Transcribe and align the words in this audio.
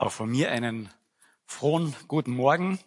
Auch 0.00 0.12
von 0.12 0.30
mir 0.30 0.50
einen 0.50 0.88
frohen 1.44 1.94
guten 2.08 2.30
Morgen, 2.30 2.78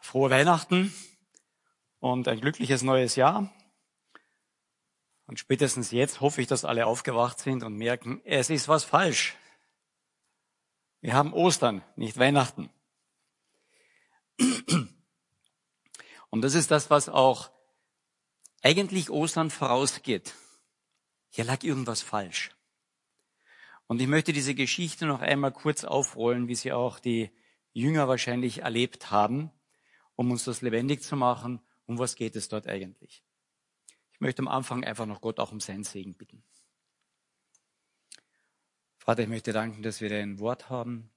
frohe 0.00 0.30
Weihnachten 0.30 0.92
und 2.00 2.26
ein 2.26 2.40
glückliches 2.40 2.82
neues 2.82 3.14
Jahr. 3.14 3.54
Und 5.26 5.38
spätestens 5.38 5.92
jetzt 5.92 6.20
hoffe 6.20 6.40
ich, 6.40 6.48
dass 6.48 6.64
alle 6.64 6.86
aufgewacht 6.86 7.38
sind 7.38 7.62
und 7.62 7.76
merken, 7.76 8.20
es 8.24 8.50
ist 8.50 8.66
was 8.66 8.82
falsch. 8.82 9.36
Wir 11.02 11.14
haben 11.14 11.32
Ostern, 11.32 11.84
nicht 11.94 12.18
Weihnachten. 12.18 12.68
Und 16.30 16.42
das 16.42 16.54
ist 16.54 16.72
das, 16.72 16.90
was 16.90 17.08
auch 17.08 17.52
eigentlich 18.62 19.08
Ostern 19.08 19.50
vorausgeht. 19.50 20.34
Hier 21.28 21.44
lag 21.44 21.62
irgendwas 21.62 22.02
falsch. 22.02 22.57
Und 23.88 24.02
ich 24.02 24.06
möchte 24.06 24.34
diese 24.34 24.54
Geschichte 24.54 25.06
noch 25.06 25.22
einmal 25.22 25.50
kurz 25.50 25.82
aufrollen, 25.82 26.46
wie 26.46 26.54
sie 26.54 26.72
auch 26.72 27.00
die 27.00 27.30
Jünger 27.72 28.06
wahrscheinlich 28.06 28.58
erlebt 28.58 29.10
haben, 29.10 29.50
um 30.14 30.30
uns 30.30 30.44
das 30.44 30.60
lebendig 30.60 31.02
zu 31.02 31.16
machen. 31.16 31.60
Um 31.86 31.98
was 31.98 32.14
geht 32.14 32.36
es 32.36 32.50
dort 32.50 32.66
eigentlich? 32.66 33.24
Ich 34.12 34.20
möchte 34.20 34.42
am 34.42 34.48
Anfang 34.48 34.84
einfach 34.84 35.06
noch 35.06 35.22
Gott 35.22 35.40
auch 35.40 35.52
um 35.52 35.60
seinen 35.60 35.84
Segen 35.84 36.12
bitten. 36.14 36.44
Vater, 38.98 39.22
ich 39.22 39.28
möchte 39.28 39.54
danken, 39.54 39.82
dass 39.82 40.02
wir 40.02 40.10
dein 40.10 40.38
Wort 40.38 40.68
haben. 40.68 41.10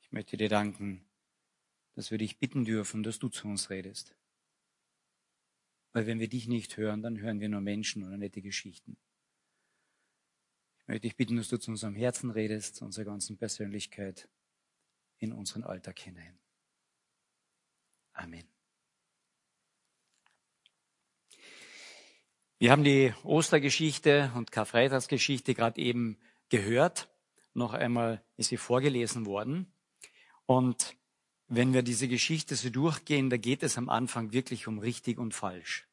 Ich 0.00 0.10
möchte 0.12 0.38
dir 0.38 0.48
danken, 0.48 1.04
dass 1.94 2.10
wir 2.10 2.16
dich 2.16 2.38
bitten 2.38 2.64
dürfen, 2.64 3.02
dass 3.02 3.18
du 3.18 3.28
zu 3.28 3.48
uns 3.48 3.68
redest. 3.68 4.16
Weil 5.92 6.06
wenn 6.06 6.20
wir 6.20 6.28
dich 6.28 6.48
nicht 6.48 6.78
hören, 6.78 7.02
dann 7.02 7.20
hören 7.20 7.40
wir 7.40 7.50
nur 7.50 7.60
Menschen 7.60 8.02
oder 8.02 8.16
nette 8.16 8.40
Geschichten 8.40 8.96
möchte 10.86 11.06
ich 11.06 11.16
bitten, 11.16 11.36
dass 11.36 11.48
du 11.48 11.58
zu 11.58 11.70
unserem 11.70 11.94
Herzen 11.94 12.30
redest, 12.30 12.76
zu 12.76 12.84
unserer 12.84 13.04
ganzen 13.04 13.36
Persönlichkeit, 13.36 14.28
in 15.18 15.32
unseren 15.32 15.64
Alltag 15.64 15.98
hinein. 15.98 16.38
Amen. 18.12 18.46
Wir 22.58 22.70
haben 22.70 22.84
die 22.84 23.12
Ostergeschichte 23.22 24.32
und 24.34 24.50
Karfreitagsgeschichte 24.50 25.54
gerade 25.54 25.80
eben 25.80 26.16
gehört. 26.48 27.08
Noch 27.52 27.74
einmal 27.74 28.24
ist 28.36 28.48
sie 28.48 28.56
vorgelesen 28.56 29.26
worden. 29.26 29.70
Und 30.46 30.96
wenn 31.48 31.74
wir 31.74 31.82
diese 31.82 32.08
Geschichte 32.08 32.56
so 32.56 32.70
durchgehen, 32.70 33.28
da 33.28 33.36
geht 33.36 33.62
es 33.62 33.76
am 33.76 33.88
Anfang 33.88 34.32
wirklich 34.32 34.68
um 34.68 34.78
richtig 34.78 35.18
und 35.18 35.34
falsch. 35.34 35.86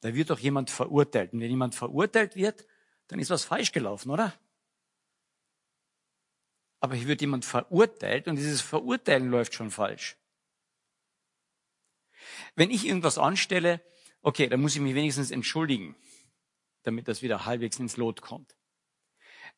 Da 0.00 0.14
wird 0.14 0.30
doch 0.30 0.38
jemand 0.38 0.70
verurteilt. 0.70 1.32
Und 1.32 1.40
wenn 1.40 1.50
jemand 1.50 1.74
verurteilt 1.74 2.34
wird, 2.34 2.66
dann 3.14 3.20
ist 3.20 3.30
was 3.30 3.44
falsch 3.44 3.70
gelaufen, 3.70 4.10
oder? 4.10 4.34
Aber 6.80 6.96
hier 6.96 7.06
wird 7.06 7.20
jemand 7.20 7.44
verurteilt 7.44 8.26
und 8.26 8.34
dieses 8.34 8.60
Verurteilen 8.60 9.30
läuft 9.30 9.54
schon 9.54 9.70
falsch. 9.70 10.16
Wenn 12.56 12.72
ich 12.72 12.84
irgendwas 12.84 13.16
anstelle, 13.16 13.80
okay, 14.20 14.48
dann 14.48 14.60
muss 14.60 14.74
ich 14.74 14.80
mich 14.80 14.96
wenigstens 14.96 15.30
entschuldigen, 15.30 15.94
damit 16.82 17.06
das 17.06 17.22
wieder 17.22 17.46
halbwegs 17.46 17.78
ins 17.78 17.96
Lot 17.96 18.20
kommt. 18.20 18.56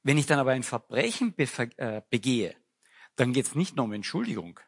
Wenn 0.02 0.18
ich 0.18 0.26
dann 0.26 0.38
aber 0.38 0.50
ein 0.50 0.62
Verbrechen 0.62 1.34
äh, 1.38 2.02
begehe, 2.10 2.54
dann 3.14 3.32
geht 3.32 3.46
es 3.46 3.54
nicht 3.54 3.74
nur 3.74 3.86
um 3.86 3.94
Entschuldigung, 3.94 4.60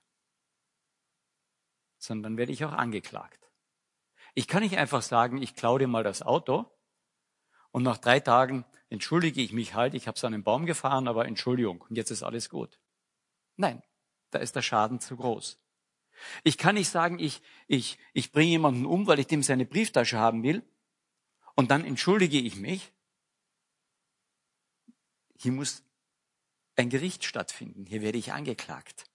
sondern 1.98 2.38
werde 2.38 2.52
ich 2.52 2.64
auch 2.64 2.72
angeklagt. 2.72 3.50
Ich 4.32 4.48
kann 4.48 4.62
nicht 4.62 4.78
einfach 4.78 5.02
sagen, 5.02 5.42
ich 5.42 5.54
klaue 5.54 5.78
dir 5.78 5.88
mal 5.88 6.04
das 6.04 6.22
Auto 6.22 6.64
und 7.70 7.82
nach 7.82 7.98
drei 7.98 8.18
Tagen 8.18 8.64
entschuldige 8.90 9.40
ich 9.40 9.52
mich 9.52 9.74
halt, 9.74 9.94
ich 9.94 10.06
habe 10.06 10.16
es 10.16 10.24
an 10.24 10.34
einen 10.34 10.44
Baum 10.44 10.66
gefahren, 10.66 11.08
aber 11.08 11.26
Entschuldigung, 11.26 11.80
und 11.88 11.96
jetzt 11.96 12.10
ist 12.10 12.22
alles 12.22 12.48
gut. 12.48 12.78
Nein, 13.56 13.82
da 14.30 14.38
ist 14.38 14.56
der 14.56 14.62
Schaden 14.62 15.00
zu 15.00 15.16
groß. 15.16 15.58
Ich 16.42 16.58
kann 16.58 16.74
nicht 16.74 16.88
sagen, 16.88 17.18
ich, 17.18 17.42
ich, 17.66 17.98
ich 18.12 18.32
bringe 18.32 18.50
jemanden 18.50 18.86
um, 18.86 19.06
weil 19.06 19.18
ich 19.18 19.26
dem 19.26 19.42
seine 19.42 19.66
Brieftasche 19.66 20.18
haben 20.18 20.42
will, 20.42 20.62
und 21.54 21.72
dann 21.72 21.84
entschuldige 21.84 22.38
ich 22.38 22.54
mich. 22.54 22.92
Hier 25.36 25.50
muss 25.50 25.82
ein 26.76 26.88
Gericht 26.88 27.24
stattfinden. 27.24 27.84
Hier 27.84 28.00
werde 28.00 28.16
ich 28.16 28.32
angeklagt. 28.32 29.06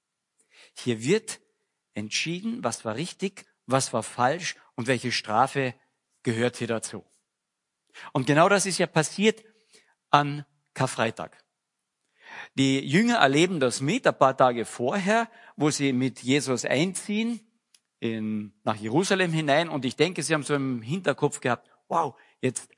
Hier 0.74 1.02
wird 1.02 1.40
entschieden, 1.94 2.62
was 2.62 2.84
war 2.84 2.96
richtig, 2.96 3.46
was 3.66 3.94
war 3.94 4.03
falsch 4.03 4.58
und 4.76 4.88
welche 4.88 5.14
Strafe 5.14 5.74
gehört 6.24 6.58
hier 6.58 6.68
dazu. 6.68 7.06
Und 8.12 8.28
genau 8.28 8.50
das 8.50 8.66
ist 8.66 8.78
ja 8.78 8.88
passiert 8.88 9.46
an 10.13 10.46
Karfreitag. 10.74 11.44
Die 12.56 12.79
Jünger 12.79 13.18
erleben 13.18 13.59
das 13.59 13.81
mit 13.81 14.06
ein 14.07 14.18
paar 14.18 14.38
Tage 14.38 14.66
vorher, 14.66 15.29
wo 15.56 15.69
sie 15.72 15.91
mit 15.91 16.22
Jesus 16.22 16.66
einziehen 16.66 17.41
in, 18.00 18.53
nach 18.63 18.75
Jerusalem 18.75 19.31
hinein. 19.31 19.69
Und 19.69 19.85
ich 19.85 19.96
denke, 19.96 20.22
sie 20.23 20.34
haben 20.34 20.44
so 20.44 20.53
im 20.53 20.81
Hinterkopf 20.81 21.40
gehabt, 21.40 21.69
wow, 21.88 22.16
jetzt 22.41 22.69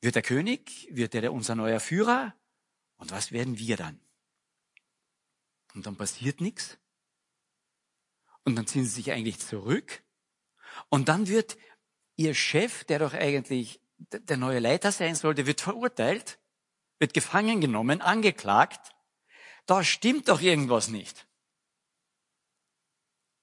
wird 0.00 0.14
der 0.14 0.22
König, 0.22 0.88
wird 0.90 1.14
er 1.14 1.32
unser 1.32 1.54
neuer 1.54 1.80
Führer? 1.80 2.34
Und 2.96 3.12
was 3.12 3.32
werden 3.32 3.58
wir 3.58 3.76
dann? 3.76 4.00
Und 5.74 5.86
dann 5.86 5.96
passiert 5.96 6.40
nichts. 6.40 6.78
Und 8.44 8.56
dann 8.56 8.66
ziehen 8.66 8.84
sie 8.84 8.90
sich 8.90 9.12
eigentlich 9.12 9.38
zurück. 9.38 10.02
Und 10.88 11.08
dann 11.08 11.28
wird 11.28 11.56
ihr 12.16 12.34
Chef, 12.34 12.84
der 12.84 12.98
doch 12.98 13.14
eigentlich 13.14 13.80
der 13.98 14.36
neue 14.36 14.58
Leiter 14.58 14.92
sein 14.92 15.14
sollte, 15.14 15.46
wird 15.46 15.60
verurteilt, 15.60 16.38
wird 16.98 17.14
gefangen 17.14 17.60
genommen, 17.60 18.00
angeklagt. 18.00 18.94
Da 19.66 19.84
stimmt 19.84 20.28
doch 20.28 20.40
irgendwas 20.40 20.88
nicht. 20.88 21.26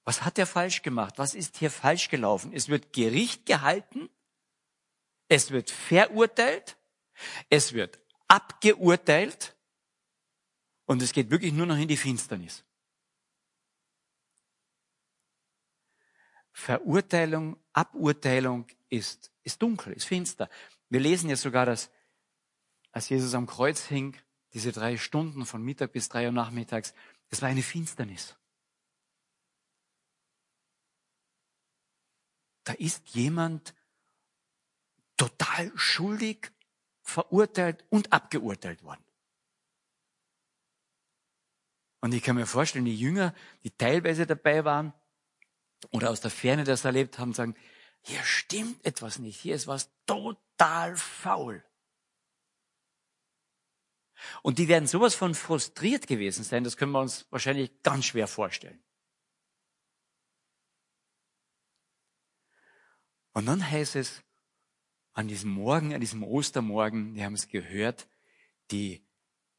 Was 0.04 0.22
hat 0.22 0.38
er 0.38 0.46
falsch 0.46 0.82
gemacht? 0.82 1.14
Was 1.18 1.34
ist 1.34 1.56
hier 1.56 1.70
falsch 1.70 2.08
gelaufen? 2.08 2.52
Es 2.52 2.68
wird 2.68 2.92
Gericht 2.92 3.46
gehalten, 3.46 4.08
es 5.28 5.50
wird 5.50 5.70
verurteilt, 5.70 6.76
es 7.50 7.72
wird 7.72 7.98
abgeurteilt 8.28 9.56
und 10.84 11.02
es 11.02 11.12
geht 11.12 11.30
wirklich 11.30 11.52
nur 11.52 11.66
noch 11.66 11.76
in 11.76 11.88
die 11.88 11.96
Finsternis. 11.96 12.64
Verurteilung, 16.52 17.56
Aburteilung 17.72 18.66
ist 18.88 19.32
ist 19.46 19.62
dunkel, 19.62 19.92
ist 19.92 20.04
finster. 20.04 20.50
Wir 20.88 21.00
lesen 21.00 21.30
jetzt 21.30 21.42
sogar, 21.42 21.64
dass 21.64 21.90
als 22.96 23.10
Jesus 23.10 23.34
am 23.34 23.46
Kreuz 23.46 23.84
hing, 23.84 24.16
diese 24.54 24.72
drei 24.72 24.96
Stunden 24.96 25.44
von 25.44 25.62
Mittag 25.62 25.92
bis 25.92 26.08
drei 26.08 26.24
Uhr 26.24 26.32
nachmittags, 26.32 26.94
es 27.28 27.42
war 27.42 27.50
eine 27.50 27.60
Finsternis. 27.60 28.36
Da 32.64 32.72
ist 32.72 33.06
jemand 33.10 33.74
total 35.18 35.70
schuldig, 35.76 36.50
verurteilt 37.02 37.84
und 37.90 38.14
abgeurteilt 38.14 38.82
worden. 38.82 39.04
Und 42.00 42.14
ich 42.14 42.22
kann 42.22 42.36
mir 42.36 42.46
vorstellen, 42.46 42.86
die 42.86 42.98
Jünger, 42.98 43.34
die 43.62 43.72
teilweise 43.72 44.26
dabei 44.26 44.64
waren 44.64 44.94
oder 45.90 46.08
aus 46.08 46.22
der 46.22 46.30
Ferne 46.30 46.64
das 46.64 46.86
erlebt 46.86 47.18
haben, 47.18 47.34
sagen, 47.34 47.56
hier 48.00 48.22
stimmt 48.22 48.82
etwas 48.86 49.18
nicht, 49.18 49.38
hier 49.38 49.54
ist 49.54 49.66
was 49.66 49.90
total 50.06 50.96
faul. 50.96 51.62
Und 54.42 54.58
die 54.58 54.68
werden 54.68 54.86
sowas 54.86 55.14
von 55.14 55.34
frustriert 55.34 56.06
gewesen 56.06 56.44
sein, 56.44 56.64
das 56.64 56.76
können 56.76 56.92
wir 56.92 57.00
uns 57.00 57.26
wahrscheinlich 57.30 57.82
ganz 57.82 58.06
schwer 58.06 58.26
vorstellen. 58.26 58.82
Und 63.32 63.46
dann 63.46 63.70
heißt 63.70 63.96
es, 63.96 64.22
an 65.12 65.28
diesem 65.28 65.50
Morgen, 65.50 65.94
an 65.94 66.00
diesem 66.00 66.22
Ostermorgen, 66.22 67.14
wir 67.14 67.24
haben 67.24 67.34
es 67.34 67.48
gehört, 67.48 68.08
die 68.70 69.06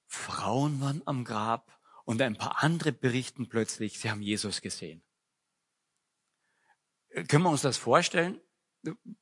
Frauen 0.07 0.79
waren 0.81 1.01
am 1.05 1.23
Grab 1.23 1.79
und 2.05 2.21
ein 2.21 2.37
paar 2.37 2.63
andere 2.63 2.91
berichten 2.91 3.49
plötzlich, 3.49 3.99
sie 3.99 4.09
haben 4.09 4.21
Jesus 4.21 4.61
gesehen. 4.61 5.03
Können 7.27 7.43
wir 7.43 7.49
uns 7.49 7.61
das 7.61 7.77
vorstellen, 7.77 8.39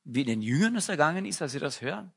wie 0.04 0.24
den 0.24 0.42
Jüngern 0.42 0.76
es 0.76 0.88
ergangen 0.88 1.24
ist, 1.24 1.42
als 1.42 1.52
sie 1.52 1.58
das 1.58 1.80
hören? 1.80 2.12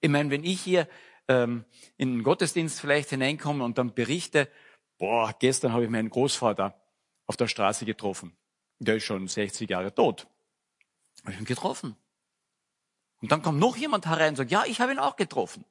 Ich 0.00 0.10
meine, 0.10 0.30
wenn 0.30 0.44
ich 0.44 0.60
hier 0.60 0.88
ähm, 1.28 1.64
in 1.96 2.12
den 2.12 2.22
Gottesdienst 2.22 2.80
vielleicht 2.80 3.10
hineinkomme 3.10 3.64
und 3.64 3.78
dann 3.78 3.94
berichte, 3.94 4.48
boah, 4.98 5.34
gestern 5.38 5.72
habe 5.72 5.84
ich 5.84 5.90
meinen 5.90 6.10
Großvater 6.10 6.80
auf 7.26 7.36
der 7.36 7.48
Straße 7.48 7.84
getroffen. 7.84 8.36
Der 8.78 8.96
ist 8.96 9.04
schon 9.04 9.26
60 9.26 9.68
Jahre 9.68 9.94
tot. 9.94 10.26
Habe 11.22 11.32
ich 11.32 11.38
ihn 11.38 11.44
getroffen. 11.44 11.96
Und 13.20 13.32
dann 13.32 13.42
kommt 13.42 13.58
noch 13.58 13.76
jemand 13.76 14.06
herein 14.06 14.30
und 14.30 14.36
sagt, 14.36 14.50
ja, 14.50 14.64
ich 14.66 14.80
habe 14.80 14.92
ihn 14.92 14.98
auch 14.98 15.16
getroffen. 15.16 15.64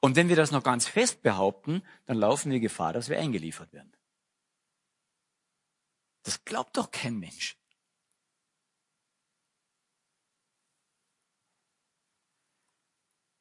Und 0.00 0.16
wenn 0.16 0.28
wir 0.28 0.36
das 0.36 0.50
noch 0.50 0.62
ganz 0.62 0.86
fest 0.86 1.22
behaupten, 1.22 1.82
dann 2.06 2.18
laufen 2.18 2.50
wir 2.50 2.60
Gefahr, 2.60 2.92
dass 2.92 3.08
wir 3.08 3.18
eingeliefert 3.18 3.72
werden. 3.72 3.92
Das 6.22 6.44
glaubt 6.44 6.76
doch 6.76 6.90
kein 6.90 7.18
Mensch. 7.18 7.57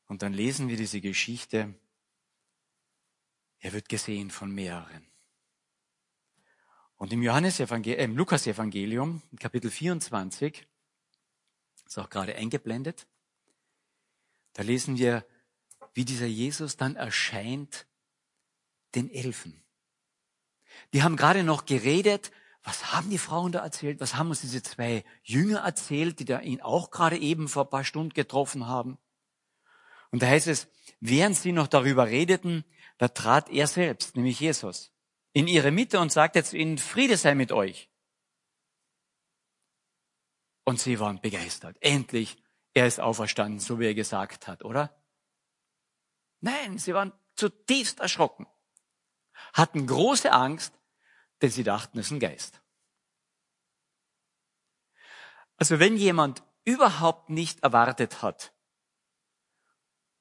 Und 0.08 0.22
dann 0.22 0.34
lesen 0.34 0.70
wir 0.70 0.78
diese 0.78 1.02
Geschichte 1.02 1.76
Er 3.60 3.74
wird 3.74 3.90
gesehen 3.90 4.30
von 4.30 4.52
mehreren. 4.52 5.08
Und 6.98 7.14
im 7.14 7.22
Johannes 7.22 7.60
äh, 7.60 8.04
im 8.04 8.16
Lukas 8.16 8.48
Evangelium, 8.48 9.22
Kapitel 9.40 9.70
24, 9.70 10.68
ist 11.86 11.98
auch 11.98 12.10
gerade 12.10 12.36
eingeblendet, 12.36 13.08
da 14.54 14.64
lesen 14.64 14.98
wir, 14.98 15.26
wie 15.94 16.06
dieser 16.06 16.26
Jesus 16.26 16.78
dann 16.78 16.96
erscheint 16.96 17.88
den 18.96 19.10
Elfen. 19.10 19.64
Die 20.94 21.04
haben 21.04 21.16
gerade 21.16 21.44
noch 21.44 21.66
geredet, 21.66 22.32
was 22.64 22.92
haben 22.92 23.10
die 23.10 23.18
Frauen 23.18 23.52
da 23.52 23.60
erzählt? 23.64 24.00
Was 24.02 24.16
haben 24.16 24.30
uns 24.30 24.42
diese 24.42 24.62
zwei 24.62 25.06
Jünger 25.24 25.60
erzählt, 25.60 26.20
die 26.20 26.26
da 26.26 26.42
ihn 26.42 26.62
auch 26.62 26.92
gerade 26.92 27.18
eben 27.18 27.48
vor 27.48 27.64
ein 27.64 27.70
paar 27.70 27.84
Stunden 27.84 28.14
getroffen 28.14 28.68
haben? 28.68 28.98
Und 30.12 30.22
da 30.22 30.28
heißt 30.28 30.48
es, 30.48 30.68
während 31.00 31.36
sie 31.36 31.52
noch 31.52 31.68
darüber 31.68 32.08
redeten, 32.08 32.64
da 32.98 33.08
trat 33.08 33.50
er 33.50 33.68
selbst, 33.68 34.16
nämlich 34.16 34.40
Jesus, 34.40 34.92
in 35.34 35.48
ihre 35.48 35.72
Mitte 35.72 36.00
und 36.00 36.12
sagte 36.12 36.44
zu 36.44 36.58
ihnen, 36.58 36.78
Friede 36.78 37.18
sei 37.18 37.36
mit 37.36 37.52
euch. 37.52 37.90
Und 40.64 40.80
sie 40.80 41.00
waren 41.00 41.22
begeistert. 41.22 41.78
Endlich, 41.80 42.38
er 42.74 42.88
ist 42.88 43.00
auferstanden, 43.00 43.60
so 43.60 43.80
wie 43.80 43.86
er 43.86 43.94
gesagt 43.94 44.48
hat, 44.48 44.66
oder? 44.66 45.02
Nein, 46.40 46.78
sie 46.78 46.94
waren 46.94 47.14
zutiefst 47.36 48.00
erschrocken, 48.00 48.48
hatten 49.54 49.88
große 49.88 50.32
Angst, 50.32 50.74
denn 51.42 51.52
sie 51.52 51.64
dachten, 51.64 52.00
es 52.00 52.08
ist 52.08 52.12
ein 52.12 52.20
Geist. 52.20 52.62
Also 55.58 55.80
wenn 55.80 55.98
jemand 55.98 56.44
überhaupt 56.66 57.30
nicht 57.30 57.64
erwartet 57.64 58.22
hat, 58.22 58.54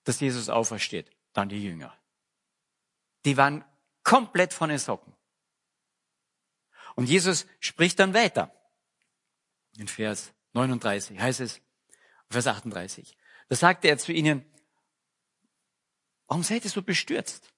dass 0.06 0.20
Jesus 0.20 0.48
aufersteht, 0.48 1.10
dann 1.32 1.48
die 1.48 1.62
Jünger. 1.62 1.92
Die 3.24 3.36
waren 3.36 3.64
komplett 4.04 4.54
von 4.54 4.68
den 4.68 4.78
Socken. 4.78 5.14
Und 6.94 7.08
Jesus 7.08 7.46
spricht 7.58 7.98
dann 7.98 8.14
weiter. 8.14 8.54
In 9.76 9.88
Vers 9.88 10.32
39 10.52 11.18
heißt 11.18 11.40
es, 11.40 11.60
Vers 12.30 12.46
38. 12.46 13.16
Da 13.48 13.56
sagte 13.56 13.88
er 13.88 13.98
zu 13.98 14.12
ihnen, 14.12 14.44
warum 16.28 16.44
seid 16.44 16.64
ihr 16.64 16.70
so 16.70 16.82
bestürzt? 16.82 17.52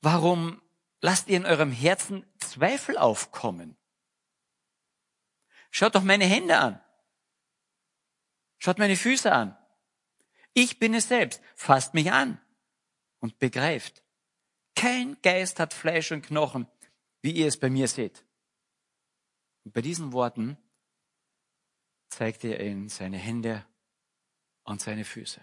Warum 0.00 0.62
lasst 1.00 1.28
ihr 1.28 1.36
in 1.36 1.46
eurem 1.46 1.72
Herzen 1.72 2.24
Zweifel 2.38 2.96
aufkommen? 2.96 3.76
Schaut 5.72 5.96
doch 5.96 6.04
meine 6.04 6.24
Hände 6.24 6.56
an. 6.56 6.80
Schaut 8.58 8.78
meine 8.78 8.96
Füße 8.96 9.30
an. 9.32 9.58
Ich 10.58 10.80
bin 10.80 10.92
es 10.92 11.06
selbst. 11.06 11.40
Fasst 11.54 11.94
mich 11.94 12.10
an 12.10 12.40
und 13.20 13.38
begreift. 13.38 14.02
Kein 14.74 15.16
Geist 15.22 15.60
hat 15.60 15.72
Fleisch 15.72 16.10
und 16.10 16.22
Knochen, 16.22 16.66
wie 17.22 17.30
ihr 17.30 17.46
es 17.46 17.60
bei 17.60 17.70
mir 17.70 17.86
seht. 17.86 18.24
Und 19.62 19.72
bei 19.72 19.82
diesen 19.82 20.12
Worten 20.12 20.58
zeigte 22.08 22.48
er 22.48 22.66
ihnen 22.66 22.88
seine 22.88 23.18
Hände 23.18 23.64
und 24.64 24.80
seine 24.80 25.04
Füße. 25.04 25.40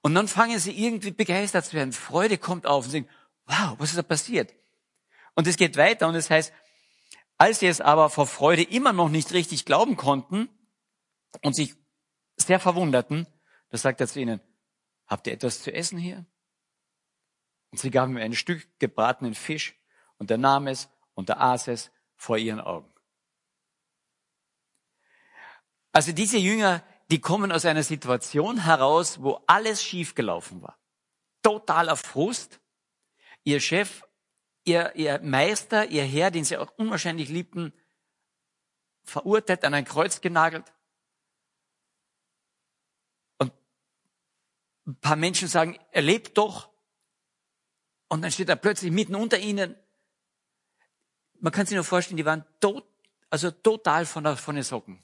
Und 0.00 0.14
dann 0.14 0.28
fangen 0.28 0.60
sie 0.60 0.70
irgendwie 0.70 1.10
begeistert 1.10 1.64
zu 1.64 1.72
werden. 1.72 1.92
Freude 1.92 2.38
kommt 2.38 2.68
auf 2.68 2.84
und 2.84 2.92
sagen, 2.92 3.08
wow, 3.46 3.74
was 3.78 3.90
ist 3.90 3.98
da 3.98 4.02
passiert? 4.02 4.54
Und 5.34 5.48
es 5.48 5.56
geht 5.56 5.76
weiter 5.76 6.06
und 6.06 6.14
es 6.14 6.30
heißt, 6.30 6.52
als 7.36 7.58
sie 7.58 7.66
es 7.66 7.80
aber 7.80 8.10
vor 8.10 8.28
Freude 8.28 8.62
immer 8.62 8.92
noch 8.92 9.08
nicht 9.08 9.32
richtig 9.32 9.64
glauben 9.64 9.96
konnten 9.96 10.48
und 11.42 11.54
sich 11.54 11.79
sehr 12.40 12.60
verwunderten, 12.60 13.26
da 13.70 13.78
sagt 13.78 14.00
er 14.00 14.08
zu 14.08 14.20
ihnen, 14.20 14.40
habt 15.06 15.26
ihr 15.26 15.32
etwas 15.32 15.62
zu 15.62 15.72
essen 15.72 15.98
hier? 15.98 16.24
Und 17.70 17.78
sie 17.78 17.90
gaben 17.90 18.12
ihm 18.16 18.22
ein 18.22 18.34
Stück 18.34 18.66
gebratenen 18.78 19.34
Fisch 19.34 19.76
und 20.18 20.30
er 20.30 20.38
nahm 20.38 20.66
es 20.66 20.88
und 21.14 21.28
er 21.28 21.40
aß 21.40 21.68
es 21.68 21.90
vor 22.16 22.36
ihren 22.36 22.60
Augen. 22.60 22.92
Also 25.92 26.12
diese 26.12 26.38
Jünger, 26.38 26.82
die 27.10 27.20
kommen 27.20 27.50
aus 27.50 27.64
einer 27.64 27.82
Situation 27.82 28.64
heraus, 28.64 29.22
wo 29.22 29.42
alles 29.46 29.82
schiefgelaufen 29.82 30.62
war. 30.62 30.78
Totaler 31.42 31.96
Frust. 31.96 32.60
Ihr 33.42 33.60
Chef, 33.60 34.04
ihr, 34.64 34.94
ihr 34.94 35.20
Meister, 35.22 35.86
ihr 35.86 36.04
Herr, 36.04 36.30
den 36.30 36.44
sie 36.44 36.58
auch 36.58 36.72
unwahrscheinlich 36.76 37.28
liebten, 37.28 37.72
verurteilt, 39.02 39.64
an 39.64 39.74
ein 39.74 39.84
Kreuz 39.84 40.20
genagelt. 40.20 40.64
Ein 44.90 44.96
paar 44.96 45.16
Menschen 45.16 45.48
sagen, 45.48 45.78
er 45.92 46.02
lebt 46.02 46.36
doch. 46.36 46.70
Und 48.08 48.22
dann 48.22 48.32
steht 48.32 48.48
er 48.48 48.56
plötzlich 48.56 48.90
mitten 48.90 49.14
unter 49.14 49.38
ihnen. 49.38 49.76
Man 51.38 51.52
kann 51.52 51.66
sich 51.66 51.74
nur 51.74 51.84
vorstellen, 51.84 52.16
die 52.16 52.24
waren 52.24 52.44
tot, 52.60 52.84
also 53.30 53.50
total 53.50 54.04
von, 54.04 54.24
der, 54.24 54.36
von 54.36 54.56
den 54.56 54.64
Socken. 54.64 55.02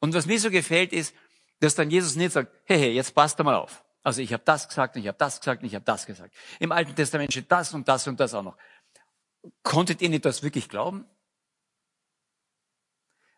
Und 0.00 0.14
was 0.14 0.26
mir 0.26 0.38
so 0.38 0.50
gefällt, 0.50 0.92
ist, 0.92 1.14
dass 1.58 1.74
dann 1.74 1.90
Jesus 1.90 2.14
nicht 2.14 2.32
sagt, 2.32 2.54
hey, 2.64 2.78
hey, 2.78 2.92
jetzt 2.92 3.14
passt 3.14 3.38
mal 3.40 3.56
auf. 3.56 3.84
Also 4.04 4.22
ich 4.22 4.32
habe 4.32 4.44
das 4.44 4.68
gesagt 4.68 4.94
und 4.94 5.02
ich 5.02 5.08
habe 5.08 5.18
das 5.18 5.40
gesagt 5.40 5.62
und 5.62 5.66
ich 5.66 5.74
habe 5.74 5.84
das 5.84 6.06
gesagt. 6.06 6.34
Im 6.60 6.70
Alten 6.70 6.94
Testament 6.94 7.32
steht 7.32 7.50
das 7.50 7.74
und 7.74 7.88
das 7.88 8.06
und 8.06 8.20
das 8.20 8.32
auch 8.32 8.44
noch. 8.44 8.56
Konntet 9.64 10.00
ihr 10.00 10.08
nicht 10.08 10.24
das 10.24 10.42
wirklich 10.44 10.68
glauben? 10.68 11.04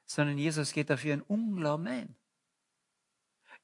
Sondern 0.04 0.36
Jesus 0.36 0.72
geht 0.72 0.90
dafür 0.90 1.14
ein 1.14 1.22
Unglauben 1.22 1.88
ein. 1.88 2.19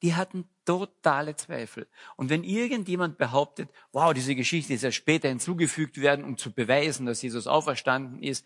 Die 0.03 0.15
hatten 0.15 0.49
totale 0.65 1.37
Zweifel. 1.37 1.89
Und 2.17 2.29
wenn 2.29 2.45
irgendjemand 2.45 3.19
behauptet, 3.19 3.71
wow, 3.93 4.13
diese 4.13 4.35
Geschichte 4.35 4.75
ist 4.75 4.83
ja 4.83 4.93
später 4.93 5.29
hinzugefügt 5.29 6.01
werden, 6.01 6.25
um 6.25 6.37
zu 6.37 6.53
beweisen, 6.53 7.07
dass 7.07 7.23
Jesus 7.23 7.47
auferstanden 7.47 8.23
ist, 8.23 8.45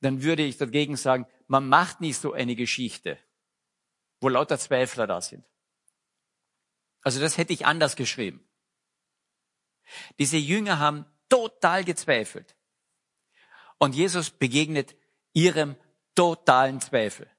dann 0.00 0.22
würde 0.22 0.42
ich 0.42 0.56
dagegen 0.56 0.96
sagen, 0.96 1.26
man 1.46 1.68
macht 1.68 2.00
nicht 2.00 2.18
so 2.18 2.32
eine 2.32 2.56
Geschichte 2.56 3.18
wo 4.20 4.28
lauter 4.28 4.58
Zweifler 4.58 5.06
da 5.06 5.20
sind. 5.20 5.44
Also 7.02 7.20
das 7.20 7.38
hätte 7.38 7.52
ich 7.52 7.66
anders 7.66 7.96
geschrieben. 7.96 8.44
Diese 10.18 10.36
Jünger 10.36 10.78
haben 10.78 11.06
total 11.28 11.84
gezweifelt. 11.84 12.56
Und 13.78 13.94
Jesus 13.94 14.30
begegnet 14.30 14.96
ihrem 15.32 15.76
totalen 16.14 16.80
Zweifel. 16.80 17.30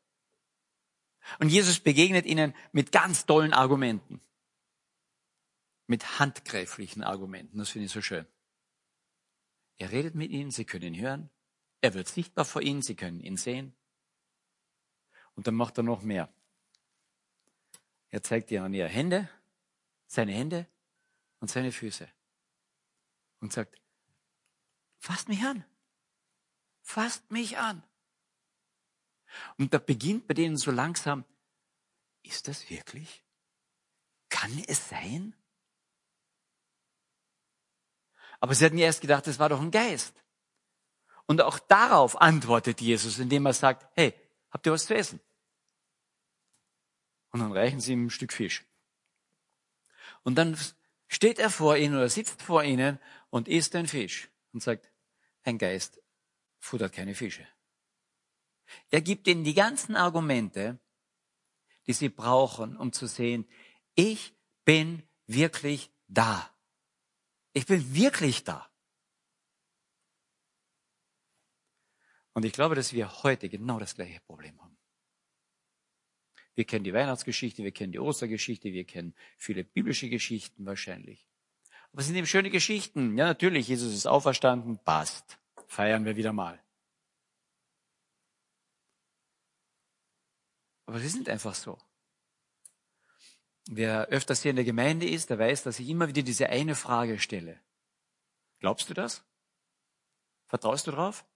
Und 1.38 1.50
Jesus 1.50 1.80
begegnet 1.80 2.26
ihnen 2.26 2.56
mit 2.72 2.92
ganz 2.92 3.26
tollen 3.26 3.54
Argumenten. 3.54 4.20
Mit 5.88 6.20
handgreiflichen 6.20 7.04
Argumenten. 7.04 7.58
Das 7.58 7.70
finde 7.70 7.86
ich 7.86 7.92
so 7.92 8.02
schön. 8.02 8.26
Er 9.78 9.92
redet 9.92 10.16
mit 10.16 10.32
ihnen, 10.32 10.52
sie 10.52 10.66
können 10.66 10.94
ihn 10.94 11.02
hören. 11.02 11.30
Er 11.82 11.94
wird 11.94 12.08
sichtbar 12.08 12.46
vor 12.46 12.62
ihnen, 12.62 12.82
sie 12.82 12.96
können 12.96 13.22
ihn 13.22 13.38
sehen. 13.38 13.74
Und 15.36 15.48
dann 15.48 15.56
macht 15.56 15.78
er 15.78 15.84
noch 15.84 16.02
mehr. 16.02 16.34
Er 18.10 18.24
zeigt 18.24 18.52
ihr 18.52 18.64
an 18.64 18.74
ihre 18.74 18.90
Hände, 18.90 19.30
seine 20.08 20.34
Hände 20.34 20.68
und 21.40 21.50
seine 21.50 21.72
Füße. 21.72 22.10
Und 23.40 23.54
sagt, 23.54 23.80
fasst 24.98 25.30
mich 25.30 25.42
an. 25.44 25.64
Fasst 26.82 27.32
mich 27.32 27.58
an. 27.58 27.84
Und 29.58 29.74
da 29.74 29.78
beginnt 29.78 30.28
bei 30.28 30.34
denen 30.34 30.58
so 30.58 30.72
langsam, 30.72 31.26
ist 32.24 32.48
das 32.48 32.70
wirklich? 32.70 33.24
Kann 34.30 34.64
es 34.68 34.90
sein? 34.90 35.36
Aber 38.40 38.56
sie 38.56 38.66
hatten 38.66 38.78
ja 38.78 38.86
erst 38.86 39.02
gedacht, 39.02 39.28
das 39.28 39.40
war 39.40 39.50
doch 39.50 39.62
ein 39.62 39.72
Geist. 39.72 40.16
Und 41.26 41.42
auch 41.42 41.60
darauf 41.60 42.20
antwortet 42.20 42.82
Jesus, 42.82 43.20
indem 43.20 43.46
er 43.46 43.54
sagt, 43.54 43.88
hey, 43.96 44.14
habt 44.50 44.66
ihr 44.66 44.72
was 44.72 44.86
zu 44.86 44.96
essen? 44.96 45.20
Und 47.32 47.42
dann 47.42 47.52
reichen 47.52 47.80
sie 47.80 47.94
ihm 47.94 48.08
ein 48.08 48.10
Stück 48.10 48.34
Fisch. 48.34 48.66
Und 50.24 50.36
dann 50.36 50.58
steht 51.08 51.40
er 51.40 51.50
vor 51.50 51.78
ihnen 51.78 51.96
oder 51.96 52.10
sitzt 52.10 52.42
vor 52.42 52.64
ihnen 52.64 53.00
und 53.30 53.48
isst 53.48 53.74
den 53.74 53.88
Fisch 53.88 54.30
und 54.54 54.64
sagt, 54.64 54.92
ein 55.44 55.58
Geist 55.58 56.02
futtert 56.60 56.94
keine 56.94 57.16
Fische. 57.16 57.48
Er 58.90 59.02
gibt 59.02 59.28
ihnen 59.28 59.44
die 59.44 59.54
ganzen 59.54 59.96
Argumente, 59.96 60.80
die 61.88 61.94
sie 61.94 62.10
brauchen, 62.10 62.78
um 62.78 62.92
zu 62.92 63.08
sehen, 63.08 63.48
ich 63.96 64.34
bin 64.66 65.04
wirklich 65.28 65.92
da. 66.08 66.50
Ich 67.54 67.66
bin 67.66 67.96
wirklich 67.96 68.44
da. 68.44 68.70
Und 72.34 72.46
ich 72.46 72.54
glaube, 72.54 72.76
dass 72.76 72.94
wir 72.94 73.24
heute 73.24 73.50
genau 73.50 73.80
das 73.80 73.96
gleiche 73.96 74.20
Problem 74.22 74.62
haben. 74.62 74.78
Wir 76.56 76.66
kennen 76.66 76.84
die 76.84 76.94
Weihnachtsgeschichte, 76.94 77.64
wir 77.64 77.72
kennen 77.72 77.92
die 77.92 78.00
Ostergeschichte, 78.00 78.74
wir 78.74 78.86
kennen 78.86 79.16
viele 79.38 79.64
biblische 79.64 80.10
Geschichten 80.10 80.66
wahrscheinlich. 80.66 81.28
Aber 81.92 82.02
es 82.02 82.08
sind 82.08 82.16
eben 82.16 82.28
schöne 82.28 82.50
Geschichten. 82.50 83.18
Ja, 83.18 83.26
natürlich, 83.26 83.68
Jesus 83.68 83.94
ist 83.94 84.06
auferstanden, 84.06 84.78
passt. 84.84 85.40
Feiern 85.68 86.06
wir 86.06 86.16
wieder 86.18 86.34
mal. 86.34 86.62
Aber 90.90 90.98
sie 90.98 91.08
sind 91.08 91.30
einfach 91.30 91.54
so. 91.54 91.78
Wer 93.70 94.08
öfters 94.08 94.42
hier 94.42 94.50
in 94.50 94.56
der 94.56 94.66
Gemeinde 94.66 95.08
ist, 95.08 95.30
der 95.30 95.38
weiß, 95.38 95.62
dass 95.62 95.80
ich 95.80 95.88
immer 95.88 96.08
wieder 96.08 96.24
diese 96.24 96.50
eine 96.50 96.74
Frage 96.74 97.20
stelle. 97.20 97.60
Glaubst 98.58 98.90
du 98.90 98.96
das? 98.96 99.24
Vertraust 100.48 100.88
du 100.88 100.92
drauf? 100.92 101.28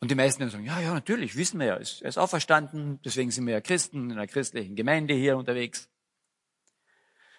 Und 0.00 0.10
die 0.10 0.14
meisten 0.14 0.50
sagen, 0.50 0.66
ja, 0.66 0.78
ja, 0.80 0.92
natürlich, 0.92 1.34
wissen 1.34 1.58
wir 1.58 1.66
ja, 1.66 1.74
er 1.76 1.80
ist 1.80 2.18
auferstanden, 2.18 3.00
deswegen 3.00 3.30
sind 3.30 3.46
wir 3.46 3.54
ja 3.54 3.62
Christen 3.62 4.10
in 4.10 4.12
einer 4.12 4.26
christlichen 4.26 4.76
Gemeinde 4.76 5.14
hier 5.14 5.38
unterwegs. 5.38 5.88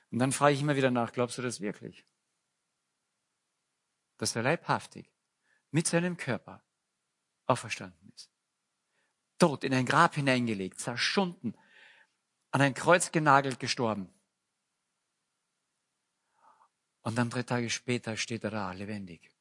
Und 0.10 0.18
dann 0.18 0.32
frage 0.32 0.56
ich 0.56 0.62
immer 0.62 0.78
wieder 0.78 0.90
nach, 0.90 1.14
glaubst 1.14 1.38
du 1.38 1.44
das 1.44 1.62
wirklich? 1.62 2.08
Dass 4.18 4.36
er 4.36 4.42
leibhaftig 4.42 5.12
mit 5.70 5.86
seinem 5.86 6.18
Körper 6.18 6.64
auferstanden 7.46 8.09
ist. 8.09 8.09
Tot 9.39 9.63
in 9.63 9.74
ein 9.74 9.86
Grab 9.86 10.15
hineingelegt, 10.15 10.79
zerschunden, 10.79 11.58
an 12.51 12.62
ein 12.62 12.74
Kreuz 12.74 13.12
genagelt 13.12 13.60
gestorben. 13.60 14.13
Und 17.01 17.17
dann 17.17 17.29
drei 17.29 17.43
Tage 17.43 17.69
später 17.69 18.17
steht 18.17 18.43
er 18.43 18.51
da, 18.51 18.72
lebendig. 18.74 19.31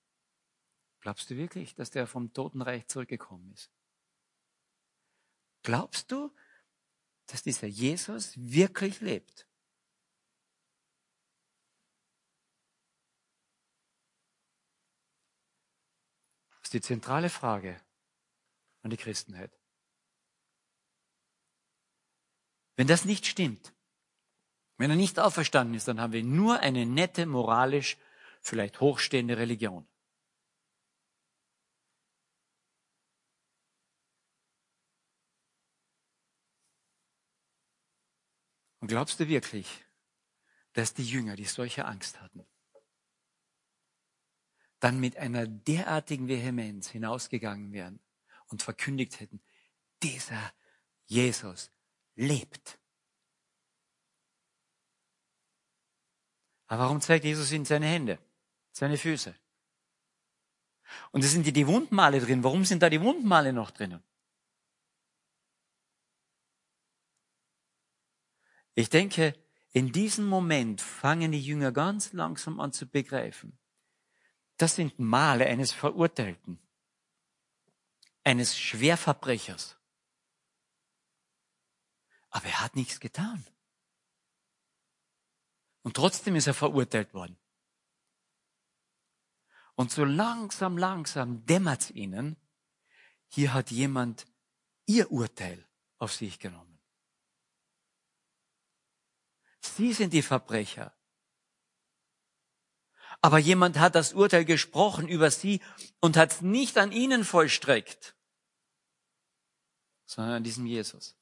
Glaubst 1.00 1.28
du 1.30 1.36
wirklich, 1.36 1.74
dass 1.74 1.90
der 1.90 2.06
vom 2.06 2.32
Totenreich 2.32 2.86
zurückgekommen 2.86 3.52
ist? 3.52 3.70
Glaubst 5.62 6.10
du, 6.12 6.34
dass 7.26 7.42
dieser 7.42 7.66
Jesus 7.66 8.32
wirklich 8.36 9.00
lebt? 9.00 9.46
Das 16.60 16.68
ist 16.68 16.74
die 16.74 16.80
zentrale 16.80 17.30
Frage 17.30 17.80
an 18.82 18.90
die 18.90 18.96
Christenheit. 18.96 19.57
Wenn 22.78 22.86
das 22.86 23.04
nicht 23.04 23.26
stimmt, 23.26 23.74
wenn 24.76 24.88
er 24.88 24.94
nicht 24.94 25.18
auferstanden 25.18 25.74
ist, 25.74 25.88
dann 25.88 26.00
haben 26.00 26.12
wir 26.12 26.22
nur 26.22 26.60
eine 26.60 26.86
nette, 26.86 27.26
moralisch 27.26 27.96
vielleicht 28.40 28.80
hochstehende 28.80 29.36
Religion. 29.36 29.84
Und 38.78 38.86
glaubst 38.86 39.18
du 39.18 39.26
wirklich, 39.26 39.84
dass 40.74 40.94
die 40.94 41.02
Jünger, 41.02 41.34
die 41.34 41.46
solche 41.46 41.84
Angst 41.84 42.20
hatten, 42.20 42.46
dann 44.78 45.00
mit 45.00 45.16
einer 45.16 45.48
derartigen 45.48 46.28
Vehemenz 46.28 46.88
hinausgegangen 46.90 47.72
wären 47.72 47.98
und 48.46 48.62
verkündigt 48.62 49.18
hätten, 49.18 49.42
dieser 50.00 50.54
Jesus 51.06 51.72
lebt. 52.18 52.78
Aber 56.66 56.84
warum 56.84 57.00
zeigt 57.00 57.24
Jesus 57.24 57.50
ihnen 57.52 57.64
seine 57.64 57.86
Hände, 57.86 58.18
seine 58.72 58.98
Füße? 58.98 59.34
Und 61.12 61.24
es 61.24 61.32
sind 61.32 61.46
die, 61.46 61.52
die 61.52 61.66
Wundmale 61.66 62.20
drin. 62.20 62.44
Warum 62.44 62.64
sind 62.64 62.82
da 62.82 62.90
die 62.90 63.00
Wundmale 63.00 63.52
noch 63.52 63.70
drinnen? 63.70 64.02
Ich 68.74 68.90
denke, 68.90 69.34
in 69.72 69.92
diesem 69.92 70.26
Moment 70.26 70.80
fangen 70.80 71.32
die 71.32 71.42
Jünger 71.42 71.72
ganz 71.72 72.12
langsam 72.12 72.60
an 72.60 72.72
zu 72.72 72.86
begreifen. 72.86 73.58
Das 74.56 74.76
sind 74.76 74.98
Male 74.98 75.46
eines 75.46 75.72
Verurteilten, 75.72 76.58
eines 78.24 78.58
Schwerverbrechers. 78.58 79.77
Aber 82.30 82.46
er 82.46 82.60
hat 82.60 82.76
nichts 82.76 83.00
getan. 83.00 83.46
Und 85.82 85.96
trotzdem 85.96 86.36
ist 86.36 86.46
er 86.46 86.54
verurteilt 86.54 87.14
worden. 87.14 87.38
Und 89.74 89.92
so 89.92 90.04
langsam, 90.04 90.76
langsam 90.76 91.46
dämmert 91.46 91.82
es 91.82 91.90
ihnen, 91.92 92.36
hier 93.28 93.54
hat 93.54 93.70
jemand 93.70 94.26
ihr 94.86 95.10
Urteil 95.12 95.66
auf 95.98 96.12
sich 96.12 96.38
genommen. 96.38 96.78
Sie 99.60 99.92
sind 99.92 100.12
die 100.12 100.22
Verbrecher. 100.22 100.94
Aber 103.20 103.38
jemand 103.38 103.78
hat 103.78 103.94
das 103.94 104.12
Urteil 104.12 104.44
gesprochen 104.44 105.08
über 105.08 105.30
sie 105.30 105.60
und 106.00 106.16
hat 106.16 106.32
es 106.32 106.40
nicht 106.40 106.78
an 106.78 106.92
ihnen 106.92 107.24
vollstreckt, 107.24 108.14
sondern 110.04 110.34
an 110.34 110.44
diesem 110.44 110.66
Jesus. 110.66 111.17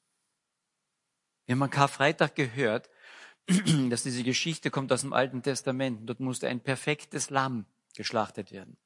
Wir 1.47 1.55
haben 1.55 1.63
am 1.63 1.69
Karfreitag 1.69 2.35
gehört, 2.35 2.89
dass 3.89 4.03
diese 4.03 4.23
Geschichte 4.23 4.69
kommt 4.69 4.91
aus 4.91 5.01
dem 5.01 5.13
Alten 5.13 5.41
Testament. 5.41 6.07
Dort 6.07 6.19
musste 6.19 6.47
ein 6.49 6.59
perfektes 6.59 7.29
Lamm 7.29 7.65
geschlachtet 7.95 8.51
werden. 8.51 8.77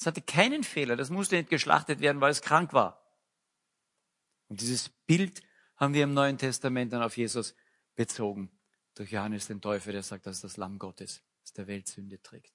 Es 0.00 0.06
hatte 0.06 0.22
keinen 0.22 0.64
Fehler. 0.64 0.96
Das 0.96 1.10
musste 1.10 1.36
nicht 1.36 1.50
geschlachtet 1.50 2.00
werden, 2.00 2.20
weil 2.22 2.30
es 2.30 2.40
krank 2.40 2.72
war. 2.72 3.04
Und 4.48 4.62
dieses 4.62 4.88
Bild 4.88 5.42
haben 5.76 5.92
wir 5.92 6.04
im 6.04 6.14
Neuen 6.14 6.38
Testament 6.38 6.92
dann 6.92 7.02
auf 7.02 7.18
Jesus 7.18 7.54
bezogen. 7.94 8.50
Durch 8.94 9.12
Johannes 9.12 9.46
den 9.46 9.60
Teufel, 9.60 9.92
der 9.92 10.02
sagt, 10.02 10.26
das 10.26 10.36
ist 10.36 10.44
das 10.44 10.56
Lamm 10.56 10.78
Gottes, 10.78 11.22
das 11.42 11.52
der 11.52 11.66
Welt 11.66 11.86
Sünde 11.86 12.20
trägt. 12.22 12.52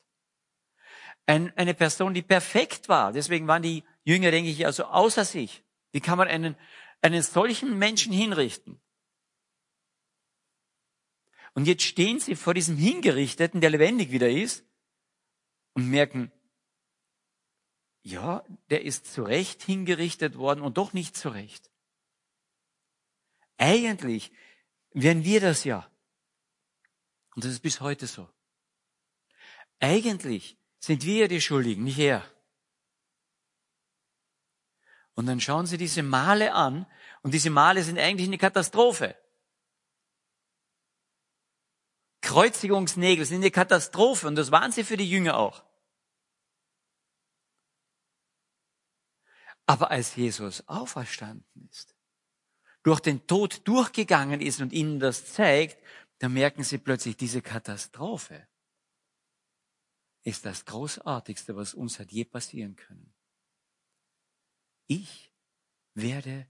Ein, 1.28 1.56
eine 1.56 1.76
Person, 1.76 2.16
die 2.16 2.24
perfekt 2.24 2.90
war. 2.90 3.14
Deswegen 3.14 3.48
waren 3.48 3.62
die 3.62 3.84
Jünger, 4.04 4.32
denke 4.32 4.50
ich, 4.50 4.66
also 4.66 4.86
außer 4.86 5.24
sich. 5.24 5.64
Wie 5.92 6.02
kann 6.02 6.18
man 6.18 6.28
einen, 6.28 6.56
einen 7.02 7.22
solchen 7.22 7.78
Menschen 7.78 8.12
hinrichten? 8.12 8.82
Und 11.54 11.68
jetzt 11.68 11.84
stehen 11.84 12.20
sie 12.20 12.36
vor 12.36 12.54
diesem 12.54 12.78
Hingerichteten, 12.78 13.62
der 13.62 13.70
lebendig 13.70 14.12
wieder 14.12 14.30
ist, 14.30 14.66
und 15.74 15.90
merken, 15.90 16.32
ja, 18.04 18.44
der 18.70 18.84
ist 18.84 19.12
zu 19.12 19.24
Recht 19.24 19.64
hingerichtet 19.64 20.38
worden 20.38 20.62
und 20.62 20.78
doch 20.78 20.94
nicht 20.94 21.16
zu 21.16 21.30
Recht. 21.30 21.72
Eigentlich 23.58 24.32
wären 24.92 25.24
wir 25.24 25.42
das 25.42 25.64
ja. 25.64 25.90
Und 27.36 27.46
das 27.46 27.52
ist 27.52 27.62
bis 27.62 27.82
heute 27.82 28.08
so. 28.08 28.30
Eigentlich 29.80 30.58
sind 30.80 31.06
wir 31.06 31.22
ja 31.22 31.28
die 31.28 31.42
Schuldigen, 31.42 31.84
nicht 31.84 31.98
er. 31.98 32.30
Und 35.16 35.28
dann 35.28 35.40
schauen 35.40 35.66
Sie 35.66 35.78
diese 35.78 36.04
Male 36.04 36.54
an 36.54 36.86
und 37.22 37.34
diese 37.34 37.50
Male 37.50 37.84
sind 37.84 38.00
eigentlich 38.00 38.28
eine 38.28 38.38
Katastrophe. 38.38 39.16
Kreuzigungsnägel 42.34 43.26
sind 43.26 43.42
eine 43.42 43.52
Katastrophe 43.52 44.28
und 44.28 44.34
das 44.34 44.50
waren 44.50 44.72
sie 44.72 44.84
für 44.84 44.98
die 44.98 45.08
Jünger 45.08 45.38
auch. 45.38 45.64
Aber 49.68 49.92
als 49.92 50.16
Jesus 50.16 50.68
auferstanden 50.68 51.70
ist, 51.70 51.96
durch 52.82 53.02
den 53.02 53.28
Tod 53.28 53.68
durchgegangen 53.68 54.42
ist 54.42 54.62
und 54.62 54.74
ihnen 54.74 55.00
das 55.00 55.32
zeigt, 55.32 55.78
dann 56.18 56.34
merken 56.34 56.64
sie 56.64 56.80
plötzlich, 56.80 57.16
diese 57.18 57.44
Katastrophe 57.44 58.48
ist 60.24 60.44
das 60.44 60.66
Großartigste, 60.66 61.56
was 61.56 61.76
uns 61.76 62.00
hat 62.00 62.12
je 62.12 62.26
passieren 62.26 62.76
können. 62.76 63.14
Ich 64.88 65.32
werde 65.94 66.48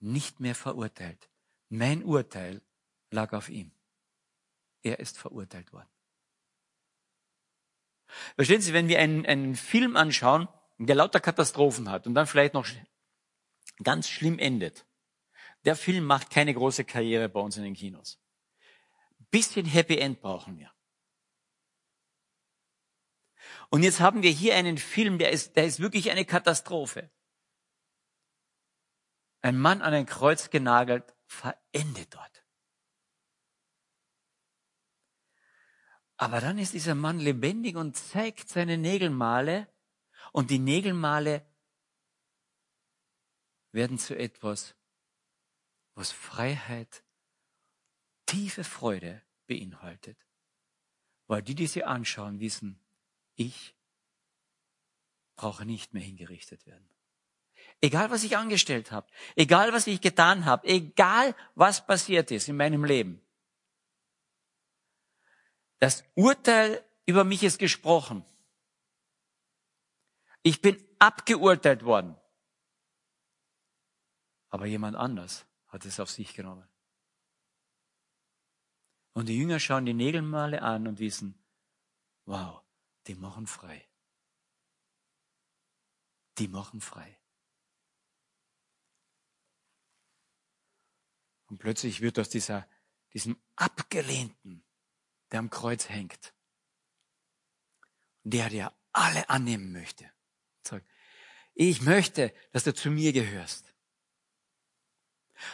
nicht 0.00 0.40
mehr 0.40 0.56
verurteilt. 0.56 1.30
Mein 1.68 2.02
Urteil 2.02 2.62
lag 3.12 3.32
auf 3.32 3.48
ihm. 3.48 3.70
Er 4.82 4.98
ist 4.98 5.18
verurteilt 5.18 5.72
worden. 5.72 5.88
Verstehen 8.34 8.60
Sie, 8.60 8.72
wenn 8.72 8.88
wir 8.88 8.98
einen, 8.98 9.24
einen 9.26 9.56
Film 9.56 9.96
anschauen, 9.96 10.48
der 10.78 10.96
lauter 10.96 11.20
Katastrophen 11.20 11.90
hat 11.90 12.06
und 12.06 12.14
dann 12.14 12.26
vielleicht 12.26 12.54
noch 12.54 12.66
ganz 13.82 14.08
schlimm 14.08 14.38
endet, 14.38 14.86
der 15.64 15.76
Film 15.76 16.04
macht 16.04 16.30
keine 16.30 16.54
große 16.54 16.84
Karriere 16.84 17.28
bei 17.28 17.40
uns 17.40 17.56
in 17.56 17.64
den 17.64 17.74
Kinos. 17.74 18.18
Bisschen 19.30 19.66
Happy 19.66 19.98
End 19.98 20.20
brauchen 20.20 20.58
wir. 20.58 20.72
Und 23.68 23.82
jetzt 23.82 24.00
haben 24.00 24.22
wir 24.22 24.30
hier 24.30 24.56
einen 24.56 24.78
Film, 24.78 25.18
der 25.18 25.30
ist, 25.30 25.56
der 25.56 25.66
ist 25.66 25.80
wirklich 25.80 26.10
eine 26.10 26.24
Katastrophe. 26.24 27.10
Ein 29.42 29.58
Mann 29.58 29.82
an 29.82 29.94
ein 29.94 30.06
Kreuz 30.06 30.50
genagelt, 30.50 31.14
verendet 31.26 32.14
dort. 32.14 32.39
Aber 36.20 36.42
dann 36.42 36.58
ist 36.58 36.74
dieser 36.74 36.94
Mann 36.94 37.18
lebendig 37.18 37.76
und 37.76 37.96
zeigt 37.96 38.50
seine 38.50 38.76
Nägelmale 38.76 39.66
und 40.32 40.50
die 40.50 40.58
Nägelmale 40.58 41.46
werden 43.72 43.98
zu 43.98 44.14
etwas, 44.18 44.74
was 45.94 46.12
Freiheit, 46.12 47.02
tiefe 48.26 48.64
Freude 48.64 49.22
beinhaltet. 49.46 50.18
Weil 51.26 51.40
die, 51.40 51.54
die 51.54 51.66
sie 51.66 51.84
anschauen, 51.84 52.38
wissen, 52.38 52.78
ich 53.36 53.74
brauche 55.36 55.64
nicht 55.64 55.94
mehr 55.94 56.02
hingerichtet 56.02 56.66
werden. 56.66 56.86
Egal, 57.80 58.10
was 58.10 58.24
ich 58.24 58.36
angestellt 58.36 58.92
habe, 58.92 59.06
egal, 59.36 59.72
was 59.72 59.86
ich 59.86 60.02
getan 60.02 60.44
habe, 60.44 60.68
egal, 60.68 61.34
was 61.54 61.86
passiert 61.86 62.30
ist 62.30 62.46
in 62.50 62.58
meinem 62.58 62.84
Leben, 62.84 63.22
Das 65.80 66.04
Urteil 66.14 66.84
über 67.06 67.24
mich 67.24 67.42
ist 67.42 67.58
gesprochen. 67.58 68.24
Ich 70.42 70.62
bin 70.62 70.82
abgeurteilt 70.98 71.84
worden. 71.84 72.16
Aber 74.50 74.66
jemand 74.66 74.96
anders 74.96 75.46
hat 75.68 75.84
es 75.86 75.98
auf 75.98 76.10
sich 76.10 76.34
genommen. 76.34 76.68
Und 79.12 79.26
die 79.26 79.38
Jünger 79.38 79.58
schauen 79.58 79.86
die 79.86 79.94
Nägelmale 79.94 80.62
an 80.62 80.86
und 80.86 80.98
wissen, 80.98 81.42
wow, 82.26 82.62
die 83.06 83.14
machen 83.14 83.46
frei. 83.46 83.88
Die 86.38 86.48
machen 86.48 86.80
frei. 86.80 87.18
Und 91.46 91.58
plötzlich 91.58 92.00
wird 92.00 92.18
aus 92.18 92.28
dieser, 92.28 92.68
diesem 93.12 93.40
Abgelehnten, 93.56 94.64
der 95.30 95.40
am 95.40 95.50
Kreuz 95.50 95.88
hängt, 95.88 96.32
der, 98.24 98.48
der 98.48 98.72
alle 98.92 99.28
annehmen 99.28 99.72
möchte, 99.72 100.10
sagt, 100.62 100.86
ich 101.54 101.82
möchte, 101.82 102.32
dass 102.52 102.64
du 102.64 102.74
zu 102.74 102.90
mir 102.90 103.12
gehörst. 103.12 103.66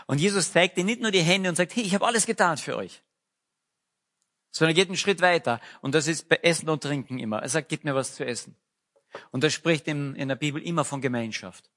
Und 0.06 0.20
Jesus 0.20 0.52
zeigt 0.52 0.76
dir 0.76 0.84
nicht 0.84 1.00
nur 1.00 1.10
die 1.10 1.22
Hände 1.22 1.48
und 1.48 1.56
sagt, 1.56 1.74
hey, 1.76 1.82
ich 1.82 1.94
habe 1.94 2.06
alles 2.06 2.26
getan 2.26 2.58
für 2.58 2.76
euch. 2.76 3.02
Sondern 4.50 4.74
er 4.74 4.74
geht 4.74 4.88
einen 4.88 4.96
Schritt 4.96 5.20
weiter. 5.20 5.60
Und 5.80 5.94
das 5.94 6.06
ist 6.06 6.28
bei 6.28 6.36
Essen 6.36 6.68
und 6.68 6.82
Trinken 6.82 7.18
immer. 7.18 7.40
Er 7.40 7.48
sagt, 7.48 7.68
gib 7.68 7.84
mir 7.84 7.94
was 7.94 8.14
zu 8.14 8.24
essen. 8.24 8.56
Und 9.30 9.44
er 9.44 9.50
spricht 9.50 9.86
in, 9.86 10.14
in 10.16 10.28
der 10.28 10.36
Bibel 10.36 10.62
immer 10.62 10.84
von 10.84 11.00
Gemeinschaft. 11.00 11.70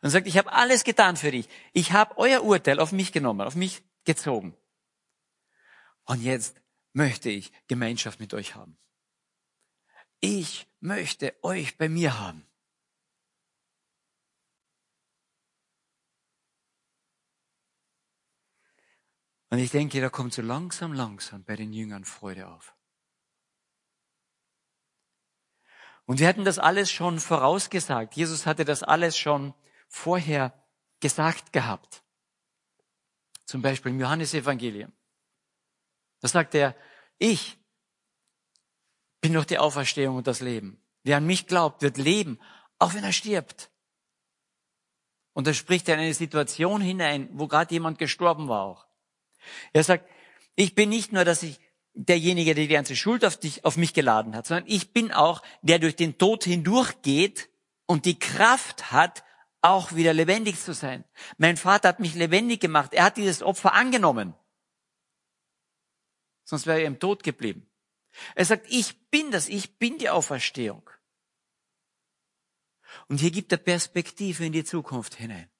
Und 0.00 0.10
sagt, 0.10 0.26
ich 0.26 0.38
habe 0.38 0.52
alles 0.52 0.84
getan 0.84 1.16
für 1.16 1.30
dich. 1.30 1.48
Ich 1.72 1.92
habe 1.92 2.16
euer 2.18 2.42
Urteil 2.42 2.78
auf 2.78 2.92
mich 2.92 3.12
genommen, 3.12 3.40
auf 3.40 3.56
mich 3.56 3.82
gezogen. 4.04 4.56
Und 6.04 6.22
jetzt 6.22 6.61
möchte 6.92 7.30
ich 7.30 7.52
Gemeinschaft 7.66 8.20
mit 8.20 8.34
euch 8.34 8.54
haben. 8.54 8.76
Ich 10.20 10.68
möchte 10.80 11.34
euch 11.42 11.76
bei 11.78 11.88
mir 11.88 12.18
haben. 12.18 12.46
Und 19.50 19.58
ich 19.58 19.70
denke, 19.70 20.00
da 20.00 20.08
kommt 20.08 20.32
so 20.32 20.40
langsam, 20.40 20.94
langsam 20.94 21.44
bei 21.44 21.56
den 21.56 21.72
Jüngern 21.74 22.04
Freude 22.04 22.48
auf. 22.48 22.74
Und 26.06 26.20
wir 26.20 26.28
hatten 26.28 26.44
das 26.44 26.58
alles 26.58 26.90
schon 26.90 27.20
vorausgesagt. 27.20 28.14
Jesus 28.14 28.46
hatte 28.46 28.64
das 28.64 28.82
alles 28.82 29.16
schon 29.16 29.54
vorher 29.88 30.52
gesagt 31.00 31.52
gehabt. 31.52 32.02
Zum 33.44 33.60
Beispiel 33.60 33.92
im 33.92 34.00
Johannesevangelium. 34.00 34.92
Da 36.22 36.28
sagt 36.28 36.54
er, 36.54 36.74
ich 37.18 37.58
bin 39.20 39.34
doch 39.34 39.44
die 39.44 39.58
Auferstehung 39.58 40.16
und 40.16 40.26
das 40.26 40.40
Leben. 40.40 40.80
Wer 41.02 41.18
an 41.18 41.26
mich 41.26 41.46
glaubt, 41.46 41.82
wird 41.82 41.98
leben, 41.98 42.38
auch 42.78 42.94
wenn 42.94 43.04
er 43.04 43.12
stirbt. 43.12 43.70
Und 45.34 45.46
da 45.46 45.54
spricht 45.54 45.88
er 45.88 45.96
in 45.96 46.00
eine 46.00 46.14
Situation 46.14 46.80
hinein, 46.80 47.28
wo 47.32 47.48
gerade 47.48 47.74
jemand 47.74 47.98
gestorben 47.98 48.48
war 48.48 48.62
auch. 48.62 48.86
Er 49.72 49.82
sagt, 49.82 50.08
ich 50.54 50.74
bin 50.74 50.88
nicht 50.88 51.12
nur, 51.12 51.24
dass 51.24 51.42
ich 51.42 51.58
derjenige, 51.94 52.54
der 52.54 52.64
die 52.64 52.72
ganze 52.72 52.96
Schuld 52.96 53.24
auf 53.24 53.36
dich, 53.36 53.64
auf 53.64 53.76
mich 53.76 53.94
geladen 53.94 54.36
hat, 54.36 54.46
sondern 54.46 54.66
ich 54.68 54.92
bin 54.92 55.12
auch, 55.12 55.42
der 55.62 55.78
durch 55.78 55.96
den 55.96 56.18
Tod 56.18 56.44
hindurchgeht 56.44 57.48
und 57.86 58.04
die 58.04 58.18
Kraft 58.18 58.92
hat, 58.92 59.24
auch 59.60 59.92
wieder 59.92 60.12
lebendig 60.12 60.60
zu 60.60 60.74
sein. 60.74 61.04
Mein 61.38 61.56
Vater 61.56 61.88
hat 61.88 62.00
mich 62.00 62.14
lebendig 62.14 62.60
gemacht. 62.60 62.94
Er 62.94 63.04
hat 63.04 63.16
dieses 63.16 63.42
Opfer 63.42 63.74
angenommen. 63.74 64.34
Sonst 66.52 66.66
wäre 66.66 66.82
er 66.82 66.86
im 66.86 66.98
Tod 66.98 67.22
geblieben. 67.22 67.66
Er 68.34 68.44
sagt, 68.44 68.66
ich 68.68 69.08
bin 69.08 69.30
das, 69.30 69.48
ich 69.48 69.78
bin 69.78 69.96
die 69.96 70.10
Auferstehung. 70.10 70.90
Und 73.08 73.20
hier 73.20 73.30
gibt 73.30 73.52
er 73.52 73.56
Perspektive 73.56 74.44
in 74.44 74.52
die 74.52 74.62
Zukunft 74.62 75.14
hinein. 75.14 75.50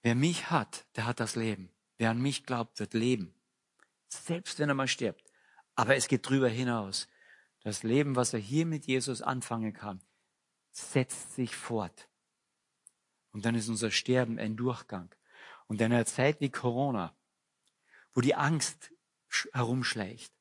Wer 0.00 0.14
mich 0.14 0.48
hat, 0.48 0.86
der 0.96 1.04
hat 1.04 1.20
das 1.20 1.36
Leben. 1.36 1.68
Wer 1.98 2.08
an 2.08 2.22
mich 2.22 2.46
glaubt, 2.46 2.80
wird 2.80 2.94
leben. 2.94 3.34
Selbst 4.08 4.58
wenn 4.58 4.70
er 4.70 4.74
mal 4.74 4.88
stirbt. 4.88 5.30
Aber 5.74 5.94
es 5.94 6.08
geht 6.08 6.26
drüber 6.26 6.48
hinaus. 6.48 7.08
Das 7.60 7.82
Leben, 7.82 8.16
was 8.16 8.32
er 8.32 8.40
hier 8.40 8.64
mit 8.64 8.86
Jesus 8.86 9.20
anfangen 9.20 9.74
kann, 9.74 10.02
setzt 10.70 11.34
sich 11.34 11.54
fort. 11.54 12.08
Und 13.32 13.44
dann 13.44 13.54
ist 13.54 13.68
unser 13.68 13.90
Sterben 13.90 14.38
ein 14.38 14.56
Durchgang. 14.56 15.14
Und 15.66 15.82
in 15.82 15.92
einer 15.92 16.06
Zeit 16.06 16.40
wie 16.40 16.48
Corona, 16.48 17.14
wo 18.14 18.20
die 18.20 18.34
Angst 18.34 18.92
herumschleicht, 19.52 20.32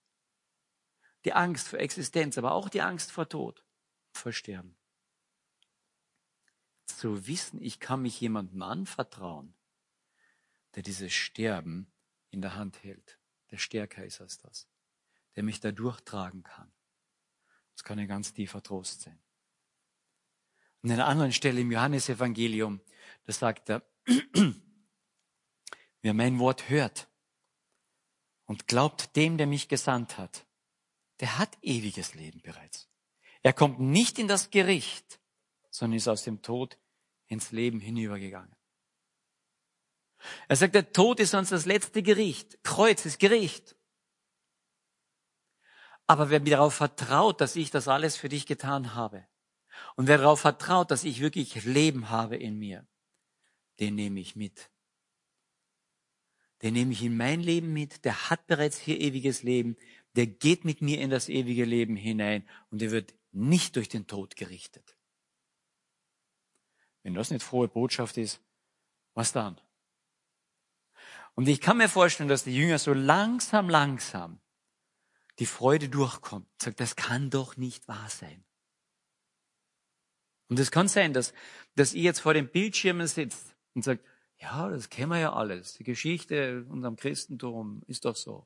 die 1.25 1.33
Angst 1.33 1.67
vor 1.67 1.79
Existenz, 1.79 2.37
aber 2.37 2.51
auch 2.51 2.69
die 2.69 2.81
Angst 2.81 3.11
vor 3.11 3.27
Tod, 3.27 3.65
vor 4.11 4.31
Sterben, 4.31 4.77
zu 6.85 7.27
wissen, 7.27 7.61
ich 7.61 7.79
kann 7.79 8.01
mich 8.03 8.21
jemandem 8.21 8.61
anvertrauen, 8.61 9.55
der 10.75 10.83
dieses 10.83 11.11
Sterben 11.11 11.91
in 12.29 12.41
der 12.41 12.55
Hand 12.55 12.83
hält, 12.83 13.19
der 13.51 13.57
stärker 13.57 14.05
ist 14.05 14.21
als 14.21 14.37
das, 14.37 14.67
der 15.35 15.43
mich 15.43 15.59
da 15.59 15.71
durchtragen 15.71 16.43
kann. 16.43 16.71
Das 17.73 17.83
kann 17.83 17.99
ein 17.99 18.07
ganz 18.07 18.33
tiefer 18.33 18.61
Trost 18.61 19.01
sein. 19.01 19.19
An 20.83 20.91
einer 20.91 21.07
anderen 21.07 21.31
Stelle 21.31 21.61
im 21.61 21.71
Johannesevangelium, 21.71 22.81
da 23.25 23.33
sagt 23.33 23.69
er, 23.69 23.83
wer 26.01 26.13
mein 26.13 26.37
Wort 26.39 26.69
hört 26.69 27.09
und 28.53 28.67
glaubt 28.67 29.15
dem, 29.15 29.39
der 29.39 29.47
mich 29.47 29.67
gesandt 29.67 30.19
hat, 30.19 30.45
der 31.21 31.39
hat 31.39 31.57
ewiges 31.63 32.13
Leben 32.13 32.39
bereits. 32.43 32.87
Er 33.41 33.51
kommt 33.51 33.79
nicht 33.79 34.19
in 34.19 34.27
das 34.27 34.51
Gericht, 34.51 35.19
sondern 35.71 35.97
ist 35.97 36.07
aus 36.07 36.21
dem 36.21 36.43
Tod 36.43 36.77
ins 37.25 37.51
Leben 37.51 37.79
hinübergegangen. 37.79 38.55
Er 40.47 40.55
sagt, 40.55 40.75
der 40.75 40.93
Tod 40.93 41.19
ist 41.19 41.31
sonst 41.31 41.51
das 41.51 41.65
letzte 41.65 42.03
Gericht. 42.03 42.63
Kreuz 42.63 43.07
ist 43.07 43.17
Gericht. 43.17 43.75
Aber 46.05 46.29
wer 46.29 46.39
mir 46.39 46.51
darauf 46.51 46.75
vertraut, 46.75 47.41
dass 47.41 47.55
ich 47.55 47.71
das 47.71 47.87
alles 47.87 48.17
für 48.17 48.29
dich 48.29 48.45
getan 48.45 48.93
habe, 48.93 49.27
und 49.95 50.05
wer 50.05 50.19
darauf 50.19 50.41
vertraut, 50.41 50.91
dass 50.91 51.05
ich 51.05 51.21
wirklich 51.21 51.65
Leben 51.65 52.11
habe 52.11 52.37
in 52.37 52.59
mir, 52.59 52.85
den 53.79 53.95
nehme 53.95 54.19
ich 54.19 54.35
mit. 54.35 54.69
Den 56.63 56.73
nehme 56.73 56.93
ich 56.93 57.03
in 57.03 57.17
mein 57.17 57.41
Leben 57.41 57.73
mit, 57.73 58.05
der 58.05 58.29
hat 58.29 58.47
bereits 58.47 58.79
hier 58.79 58.99
ewiges 58.99 59.43
Leben, 59.43 59.75
der 60.15 60.27
geht 60.27 60.63
mit 60.63 60.81
mir 60.81 61.01
in 61.01 61.09
das 61.09 61.27
ewige 61.27 61.65
Leben 61.65 61.95
hinein 61.95 62.47
und 62.71 62.81
der 62.81 62.91
wird 62.91 63.13
nicht 63.31 63.75
durch 63.75 63.89
den 63.89 64.07
Tod 64.07 64.35
gerichtet. 64.35 64.95
Wenn 67.01 67.13
das 67.13 67.31
nicht 67.31 67.43
frohe 67.43 67.67
Botschaft 67.67 68.17
ist, 68.17 68.39
was 69.13 69.33
dann? 69.33 69.59
Und 71.35 71.47
ich 71.47 71.59
kann 71.59 71.77
mir 71.77 71.89
vorstellen, 71.89 72.29
dass 72.29 72.43
die 72.45 72.55
Jünger 72.55 72.79
so 72.79 72.93
langsam, 72.93 73.69
langsam 73.69 74.39
die 75.39 75.45
Freude 75.45 75.89
durchkommt. 75.89 76.47
Sagt, 76.61 76.79
das 76.79 76.95
kann 76.95 77.29
doch 77.29 77.57
nicht 77.57 77.87
wahr 77.87 78.09
sein. 78.09 78.43
Und 80.47 80.59
es 80.59 80.71
kann 80.71 80.87
sein, 80.87 81.13
dass, 81.13 81.33
dass 81.75 81.93
ihr 81.93 82.03
jetzt 82.03 82.19
vor 82.19 82.35
den 82.35 82.47
Bildschirmen 82.47 83.07
sitzt 83.07 83.55
und 83.73 83.83
sagt, 83.83 84.05
ja, 84.43 84.69
das 84.69 84.89
kennen 84.89 85.11
wir 85.11 85.19
ja 85.19 85.33
alles. 85.33 85.75
Die 85.75 85.85
Geschichte 85.85 86.65
unserem 86.65 86.97
Christentum 86.97 87.81
ist 87.87 88.03
doch 88.03 88.17
so. 88.17 88.45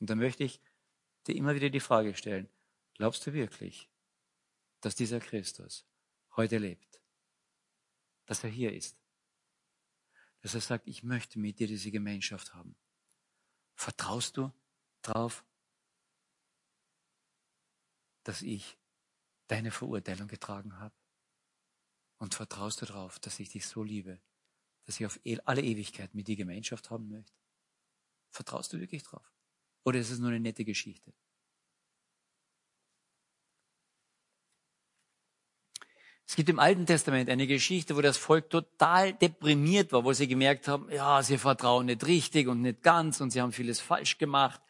Und 0.00 0.10
dann 0.10 0.18
möchte 0.18 0.42
ich 0.42 0.60
dir 1.26 1.36
immer 1.36 1.54
wieder 1.54 1.70
die 1.70 1.80
Frage 1.80 2.14
stellen, 2.14 2.48
glaubst 2.94 3.24
du 3.24 3.32
wirklich, 3.32 3.88
dass 4.80 4.96
dieser 4.96 5.20
Christus 5.20 5.86
heute 6.34 6.58
lebt, 6.58 7.00
dass 8.26 8.42
er 8.42 8.50
hier 8.50 8.72
ist, 8.72 8.98
dass 10.40 10.54
er 10.54 10.60
sagt, 10.60 10.88
ich 10.88 11.04
möchte 11.04 11.38
mit 11.38 11.60
dir 11.60 11.68
diese 11.68 11.92
Gemeinschaft 11.92 12.52
haben. 12.52 12.74
Vertraust 13.76 14.36
du 14.36 14.52
darauf, 15.02 15.44
dass 18.24 18.42
ich 18.42 18.76
deine 19.46 19.70
Verurteilung 19.70 20.26
getragen 20.26 20.78
habe? 20.80 20.94
Und 22.18 22.34
vertraust 22.34 22.80
du 22.82 22.86
darauf, 22.86 23.18
dass 23.18 23.40
ich 23.40 23.50
dich 23.50 23.66
so 23.66 23.82
liebe, 23.82 24.20
dass 24.86 25.00
ich 25.00 25.06
auf 25.06 25.18
e-, 25.24 25.38
alle 25.44 25.62
Ewigkeit 25.62 26.14
mit 26.14 26.28
dir 26.28 26.36
Gemeinschaft 26.36 26.90
haben 26.90 27.08
möchte? 27.08 27.32
Vertraust 28.30 28.72
du 28.72 28.80
wirklich 28.80 29.02
drauf? 29.02 29.32
Oder 29.84 29.98
ist 29.98 30.10
es 30.10 30.18
nur 30.18 30.30
eine 30.30 30.40
nette 30.40 30.64
Geschichte? 30.64 31.12
Es 36.26 36.36
gibt 36.36 36.48
im 36.48 36.58
Alten 36.58 36.86
Testament 36.86 37.28
eine 37.28 37.46
Geschichte, 37.46 37.96
wo 37.96 38.00
das 38.00 38.16
Volk 38.16 38.48
total 38.48 39.12
deprimiert 39.12 39.92
war, 39.92 40.04
wo 40.04 40.12
sie 40.12 40.26
gemerkt 40.26 40.68
haben, 40.68 40.90
ja, 40.90 41.22
sie 41.22 41.36
vertrauen 41.36 41.86
nicht 41.86 42.06
richtig 42.06 42.48
und 42.48 42.62
nicht 42.62 42.82
ganz 42.82 43.20
und 43.20 43.30
sie 43.30 43.40
haben 43.40 43.52
vieles 43.52 43.80
falsch 43.80 44.16
gemacht. 44.16 44.60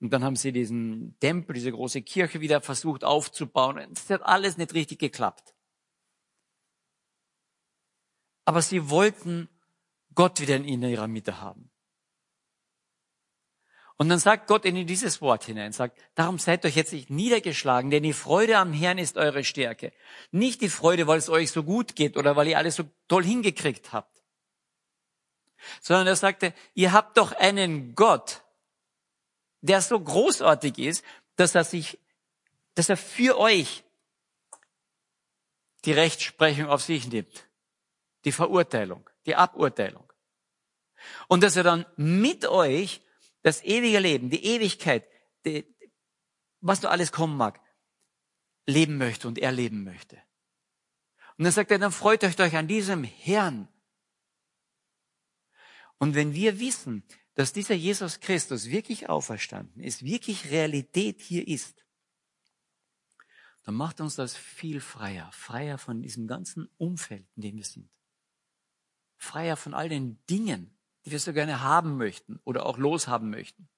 Und 0.00 0.12
dann 0.12 0.24
haben 0.24 0.36
sie 0.36 0.52
diesen 0.52 1.16
Tempel, 1.20 1.54
diese 1.54 1.72
große 1.72 2.02
Kirche 2.02 2.40
wieder 2.40 2.60
versucht 2.60 3.04
aufzubauen. 3.04 3.78
Es 3.92 4.10
hat 4.10 4.22
alles 4.22 4.58
nicht 4.58 4.74
richtig 4.74 4.98
geklappt. 4.98 5.55
Aber 8.46 8.62
sie 8.62 8.88
wollten 8.88 9.50
Gott 10.14 10.40
wieder 10.40 10.56
in 10.56 10.82
ihrer 10.82 11.08
Mitte 11.08 11.42
haben. 11.42 11.70
Und 13.98 14.10
dann 14.10 14.18
sagt 14.18 14.46
Gott 14.46 14.66
in 14.66 14.86
dieses 14.86 15.22
Wort 15.22 15.44
hinein, 15.44 15.72
sagt, 15.72 15.98
darum 16.14 16.38
seid 16.38 16.66
euch 16.66 16.76
jetzt 16.76 16.92
nicht 16.92 17.08
niedergeschlagen, 17.08 17.90
denn 17.90 18.02
die 18.02 18.12
Freude 18.12 18.58
am 18.58 18.72
Herrn 18.72 18.98
ist 18.98 19.16
eure 19.16 19.42
Stärke. 19.42 19.92
Nicht 20.30 20.60
die 20.60 20.68
Freude, 20.68 21.06
weil 21.06 21.18
es 21.18 21.30
euch 21.30 21.50
so 21.50 21.62
gut 21.62 21.96
geht 21.96 22.18
oder 22.18 22.36
weil 22.36 22.48
ihr 22.48 22.58
alles 22.58 22.76
so 22.76 22.84
toll 23.08 23.24
hingekriegt 23.24 23.92
habt. 23.92 24.22
Sondern 25.80 26.06
er 26.06 26.16
sagte, 26.16 26.52
ihr 26.74 26.92
habt 26.92 27.16
doch 27.16 27.32
einen 27.32 27.94
Gott, 27.94 28.42
der 29.62 29.80
so 29.80 29.98
großartig 29.98 30.78
ist, 30.78 31.04
dass 31.36 31.54
er 31.54 31.64
sich, 31.64 31.98
dass 32.74 32.90
er 32.90 32.98
für 32.98 33.38
euch 33.38 33.82
die 35.86 35.92
Rechtsprechung 35.92 36.68
auf 36.68 36.82
sich 36.82 37.08
nimmt. 37.08 37.48
Die 38.26 38.32
Verurteilung, 38.32 39.08
die 39.24 39.34
Aburteilung. 39.34 40.12
Und 41.28 41.42
dass 41.42 41.56
er 41.56 41.62
dann 41.62 41.86
mit 41.96 42.44
euch 42.44 43.00
das 43.42 43.62
ewige 43.62 44.00
Leben, 44.00 44.28
die 44.28 44.44
Ewigkeit, 44.44 45.08
die, 45.46 45.64
was 46.60 46.80
du 46.80 46.90
alles 46.90 47.12
kommen 47.12 47.36
mag, 47.36 47.60
leben 48.66 48.98
möchte 48.98 49.28
und 49.28 49.38
erleben 49.38 49.84
möchte. 49.84 50.16
Und 51.38 51.44
dann 51.44 51.52
sagt 51.52 51.70
er, 51.70 51.78
dann 51.78 51.92
freut 51.92 52.24
euch 52.24 52.36
doch 52.36 52.52
an 52.52 52.66
diesem 52.66 53.04
Herrn. 53.04 53.68
Und 55.98 56.14
wenn 56.14 56.34
wir 56.34 56.58
wissen, 56.58 57.04
dass 57.34 57.52
dieser 57.52 57.74
Jesus 57.74 58.20
Christus 58.20 58.70
wirklich 58.70 59.08
auferstanden 59.08 59.82
ist, 59.82 60.04
wirklich 60.04 60.50
Realität 60.50 61.20
hier 61.20 61.46
ist, 61.46 61.84
dann 63.64 63.74
macht 63.74 64.00
uns 64.00 64.14
das 64.14 64.36
viel 64.36 64.80
freier, 64.80 65.30
freier 65.32 65.76
von 65.76 66.00
diesem 66.00 66.26
ganzen 66.26 66.68
Umfeld, 66.78 67.26
in 67.36 67.42
dem 67.42 67.56
wir 67.56 67.64
sind. 67.64 67.90
Freier 69.16 69.56
von 69.56 69.74
all 69.74 69.88
den 69.88 70.24
Dingen, 70.26 70.76
die 71.04 71.10
wir 71.10 71.20
so 71.20 71.32
gerne 71.32 71.62
haben 71.62 71.96
möchten 71.96 72.40
oder 72.44 72.66
auch 72.66 72.78
loshaben 72.78 73.30
möchten. 73.30 73.68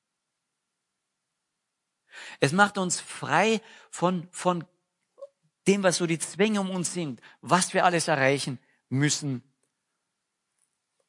Es 2.40 2.52
macht 2.52 2.78
uns 2.78 3.00
frei 3.00 3.60
von, 3.90 4.28
von 4.32 4.64
dem, 5.66 5.82
was 5.82 5.98
so 5.98 6.06
die 6.06 6.18
Zwänge 6.18 6.60
um 6.60 6.70
uns 6.70 6.92
sind, 6.92 7.20
was 7.40 7.74
wir 7.74 7.84
alles 7.84 8.08
erreichen 8.08 8.58
müssen 8.88 9.42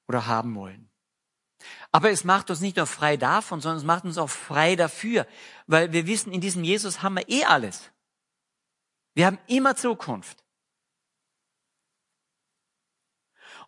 oder 0.08 0.28
haben 0.28 0.54
wollen. 0.56 0.89
Aber 1.92 2.12
es 2.12 2.24
macht 2.24 2.50
uns 2.50 2.62
nicht 2.62 2.78
nur 2.78 2.88
frei 2.88 3.18
davon, 3.18 3.62
sondern 3.62 3.80
es 3.80 3.84
macht 3.84 4.06
uns 4.06 4.18
auch 4.18 4.30
frei 4.30 4.76
dafür, 4.76 5.28
weil 5.68 5.92
wir 5.92 6.08
wissen, 6.08 6.32
in 6.32 6.42
diesem 6.42 6.63
Jesus 6.63 7.02
haben 7.02 7.15
wir 7.15 7.28
eh 7.30 7.46
alles. 7.46 7.92
Wir 9.13 9.26
haben 9.26 9.39
immer 9.48 9.76
Zukunft. 9.76 10.44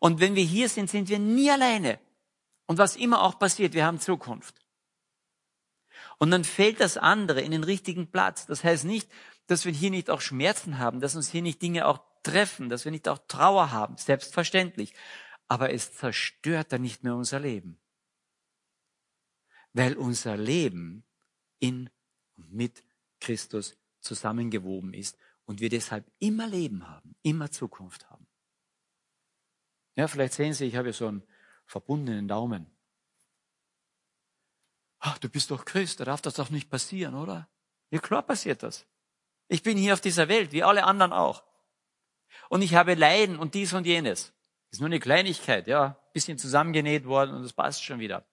Und 0.01 0.19
wenn 0.19 0.33
wir 0.33 0.43
hier 0.43 0.67
sind, 0.67 0.89
sind 0.89 1.09
wir 1.09 1.19
nie 1.19 1.51
alleine. 1.51 1.99
Und 2.65 2.79
was 2.79 2.95
immer 2.95 3.21
auch 3.21 3.37
passiert, 3.37 3.73
wir 3.75 3.85
haben 3.85 3.99
Zukunft. 3.99 4.55
Und 6.17 6.31
dann 6.31 6.43
fällt 6.43 6.79
das 6.79 6.97
andere 6.97 7.41
in 7.41 7.51
den 7.51 7.63
richtigen 7.63 8.09
Platz. 8.09 8.47
Das 8.47 8.63
heißt 8.63 8.83
nicht, 8.83 9.07
dass 9.45 9.63
wir 9.63 9.71
hier 9.71 9.91
nicht 9.91 10.09
auch 10.09 10.19
Schmerzen 10.19 10.79
haben, 10.79 11.01
dass 11.01 11.15
uns 11.15 11.29
hier 11.29 11.43
nicht 11.43 11.61
Dinge 11.61 11.85
auch 11.85 11.99
treffen, 12.23 12.67
dass 12.67 12.83
wir 12.83 12.91
nicht 12.91 13.07
auch 13.07 13.19
Trauer 13.27 13.71
haben, 13.71 13.95
selbstverständlich. 13.97 14.95
Aber 15.47 15.71
es 15.71 15.93
zerstört 15.93 16.71
dann 16.71 16.81
nicht 16.81 17.03
mehr 17.03 17.15
unser 17.15 17.39
Leben. 17.39 17.79
Weil 19.73 19.95
unser 19.97 20.35
Leben 20.35 21.03
in 21.59 21.91
und 22.37 22.51
mit 22.51 22.83
Christus 23.19 23.77
zusammengewoben 23.99 24.95
ist 24.95 25.15
und 25.45 25.59
wir 25.59 25.69
deshalb 25.69 26.11
immer 26.17 26.47
Leben 26.47 26.87
haben, 26.87 27.15
immer 27.21 27.51
Zukunft 27.51 28.09
haben. 28.09 28.11
Ja, 29.95 30.08
vielleicht 30.08 30.34
sehen 30.34 30.54
Sie, 30.54 30.65
ich 30.65 30.75
habe 30.75 30.93
so 30.93 31.08
einen 31.08 31.23
verbundenen 31.65 32.27
Daumen. 32.27 32.67
Ach, 34.99 35.17
du 35.17 35.30
bist 35.30 35.51
doch 35.51 35.65
Christ, 35.65 35.99
da 35.99 36.06
darf 36.06 36.21
das 36.21 36.36
doch 36.36 36.49
nicht 36.49 36.69
passieren, 36.69 37.15
oder? 37.15 37.49
Ja, 37.89 37.99
klar 37.99 38.21
passiert 38.21 38.63
das. 38.63 38.86
Ich 39.47 39.63
bin 39.63 39.77
hier 39.77 39.93
auf 39.93 40.01
dieser 40.01 40.27
Welt, 40.27 40.51
wie 40.51 40.63
alle 40.63 40.84
anderen 40.84 41.12
auch. 41.12 41.43
Und 42.49 42.62
ich 42.62 42.75
habe 42.75 42.93
Leiden 42.93 43.38
und 43.38 43.54
dies 43.54 43.73
und 43.73 43.86
jenes. 43.86 44.32
Ist 44.69 44.80
nur 44.80 44.88
eine 44.88 44.99
Kleinigkeit, 44.99 45.67
ja, 45.67 45.99
bisschen 46.13 46.38
zusammengenäht 46.38 47.06
worden 47.06 47.36
und 47.36 47.43
das 47.43 47.54
passt 47.54 47.84
schon 47.84 47.99
wieder. 47.99 48.25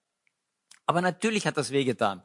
Aber 0.85 1.01
natürlich 1.01 1.45
hat 1.45 1.57
das 1.57 1.71
wehgetan. 1.71 2.23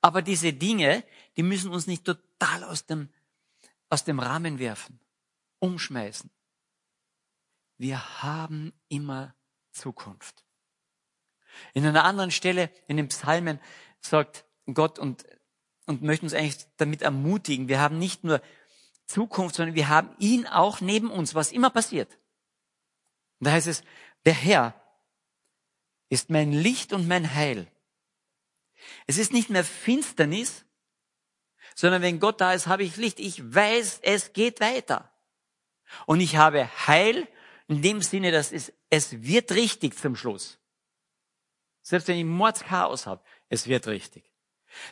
Aber 0.00 0.22
diese 0.22 0.52
Dinge, 0.52 1.04
die 1.36 1.42
müssen 1.42 1.70
uns 1.70 1.86
nicht 1.86 2.04
total 2.04 2.64
aus 2.64 2.86
dem, 2.86 3.08
aus 3.88 4.04
dem 4.04 4.18
Rahmen 4.18 4.58
werfen, 4.58 5.00
umschmeißen. 5.60 6.30
Wir 7.82 8.22
haben 8.22 8.72
immer 8.88 9.34
Zukunft. 9.72 10.44
In 11.74 11.84
einer 11.84 12.04
anderen 12.04 12.30
Stelle 12.30 12.70
in 12.86 12.96
den 12.96 13.08
Psalmen 13.08 13.58
sagt 14.00 14.44
Gott 14.72 15.00
und, 15.00 15.26
und 15.86 16.00
möchte 16.00 16.24
uns 16.24 16.32
eigentlich 16.32 16.64
damit 16.76 17.02
ermutigen, 17.02 17.66
wir 17.66 17.80
haben 17.80 17.98
nicht 17.98 18.22
nur 18.22 18.40
Zukunft, 19.06 19.56
sondern 19.56 19.74
wir 19.74 19.88
haben 19.88 20.14
ihn 20.20 20.46
auch 20.46 20.80
neben 20.80 21.10
uns, 21.10 21.34
was 21.34 21.50
immer 21.50 21.70
passiert. 21.70 22.20
Und 23.40 23.46
da 23.46 23.50
heißt 23.50 23.66
es, 23.66 23.82
der 24.26 24.34
Herr 24.34 24.80
ist 26.08 26.30
mein 26.30 26.52
Licht 26.52 26.92
und 26.92 27.08
mein 27.08 27.34
Heil. 27.34 27.66
Es 29.08 29.18
ist 29.18 29.32
nicht 29.32 29.50
mehr 29.50 29.64
Finsternis, 29.64 30.64
sondern 31.74 32.00
wenn 32.00 32.20
Gott 32.20 32.40
da 32.40 32.52
ist, 32.52 32.68
habe 32.68 32.84
ich 32.84 32.96
Licht. 32.96 33.18
Ich 33.18 33.42
weiß, 33.52 33.98
es 34.04 34.32
geht 34.32 34.60
weiter. 34.60 35.12
Und 36.06 36.20
ich 36.20 36.36
habe 36.36 36.70
Heil 36.86 37.26
in 37.68 37.82
dem 37.82 38.02
Sinne, 38.02 38.30
dass 38.30 38.52
es, 38.52 38.72
es 38.90 39.22
wird 39.22 39.52
richtig 39.52 39.96
zum 39.96 40.16
Schluss. 40.16 40.58
Selbst 41.82 42.08
wenn 42.08 42.18
ich 42.18 42.24
Mordschaos 42.24 43.06
habe, 43.06 43.22
es 43.48 43.66
wird 43.66 43.86
richtig. 43.86 44.30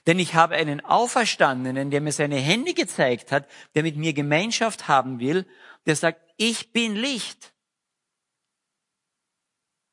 Denn 0.07 0.19
ich 0.19 0.35
habe 0.35 0.57
einen 0.57 0.85
Auferstandenen, 0.85 1.91
der 1.91 2.01
mir 2.01 2.13
seine 2.13 2.37
Hände 2.37 2.75
gezeigt 2.75 3.33
hat, 3.33 3.49
der 3.75 3.83
mit 3.83 3.97
mir 3.97 4.13
Gemeinschaft 4.13 4.89
haben 4.89 5.21
will, 5.21 5.47
der 5.87 5.97
sagt, 5.97 6.21
ich 6.37 6.73
bin 6.73 6.97
Licht. 6.97 7.55